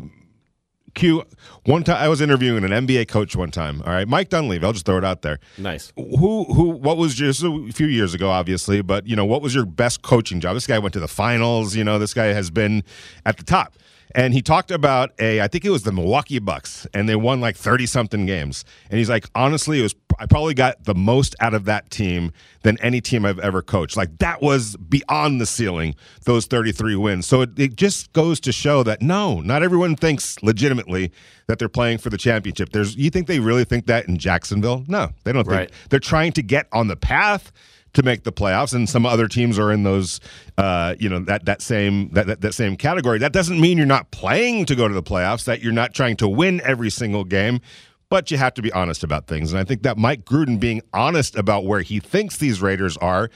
[0.94, 1.24] Q,
[1.64, 3.82] one time I was interviewing an NBA coach one time.
[3.86, 4.64] All right, Mike Dunleavy.
[4.64, 5.38] I'll just throw it out there.
[5.56, 5.92] Nice.
[5.96, 9.54] Who, who, what was just a few years ago, obviously, but you know, what was
[9.54, 10.54] your best coaching job?
[10.54, 11.74] This guy went to the finals.
[11.74, 12.82] You know, this guy has been
[13.24, 13.74] at the top.
[14.14, 17.40] And he talked about a, I think it was the Milwaukee Bucks, and they won
[17.40, 18.64] like 30 something games.
[18.90, 22.32] And he's like, honestly, it was, I probably got the most out of that team
[22.62, 23.96] than any team I've ever coached.
[23.96, 25.94] Like, that was beyond the ceiling,
[26.24, 27.26] those 33 wins.
[27.26, 31.10] So it, it just goes to show that no, not everyone thinks legitimately
[31.48, 32.70] that they're playing for the championship.
[32.70, 34.84] There's, you think they really think that in Jacksonville?
[34.88, 35.56] No, they don't think.
[35.56, 35.72] Right.
[35.88, 37.50] They're trying to get on the path
[37.94, 40.20] to make the playoffs, and some other teams are in those,
[40.58, 43.18] uh, you know, that that same that, that that same category.
[43.18, 45.44] That doesn't mean you're not playing to go to the playoffs.
[45.44, 47.60] That you're not trying to win every single game.
[48.08, 50.82] But you have to be honest about things, and I think that Mike Gruden being
[50.92, 53.30] honest about where he thinks these Raiders are,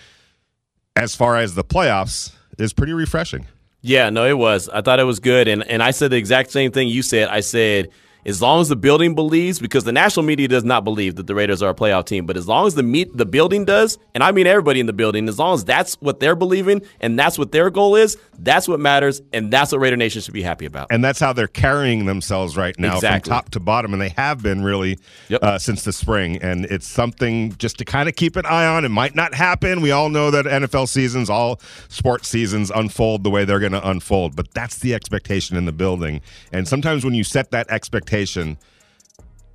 [0.95, 3.47] as far as the playoffs, is pretty refreshing.
[3.81, 4.69] Yeah, no, it was.
[4.69, 7.29] I thought it was good, and and I said the exact same thing you said.
[7.29, 7.89] I said
[8.27, 11.35] as long as the building believes, because the national media does not believe that the
[11.35, 14.23] Raiders are a playoff team, but as long as the meet the building does, and
[14.25, 17.39] I mean everybody in the building, as long as that's what they're believing and that's
[17.39, 20.67] what their goal is, that's what matters, and that's what Raider Nation should be happy
[20.67, 20.89] about.
[20.91, 23.31] and that's how they're carrying themselves right now Exactly.
[23.31, 24.99] from top to bottom and they have been really
[25.29, 25.43] Yep.
[25.43, 28.85] uh, since the spring and it's something just to kind of keep an eye on
[28.85, 33.31] it might not happen we all know that nfl seasons all sports seasons unfold the
[33.31, 36.21] way they're going to unfold but that's the expectation in the building
[36.53, 38.16] and sometimes when you set that expectation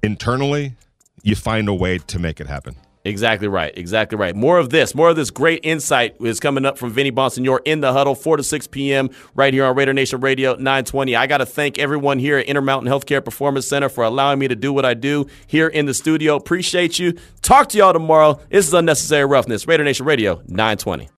[0.03, 0.75] internally
[1.23, 3.75] you find a way to make it happen Exactly right.
[3.75, 4.35] Exactly right.
[4.35, 4.93] More of this.
[4.93, 8.37] More of this great insight is coming up from Vinny Bonsignore in the huddle, 4
[8.37, 9.09] to 6 p.m.
[9.33, 11.15] right here on Raider Nation Radio 920.
[11.15, 14.55] I got to thank everyone here at Intermountain Healthcare Performance Center for allowing me to
[14.55, 16.35] do what I do here in the studio.
[16.35, 17.17] Appreciate you.
[17.41, 18.39] Talk to y'all tomorrow.
[18.51, 19.67] This is Unnecessary Roughness.
[19.67, 21.09] Raider Nation Radio 920.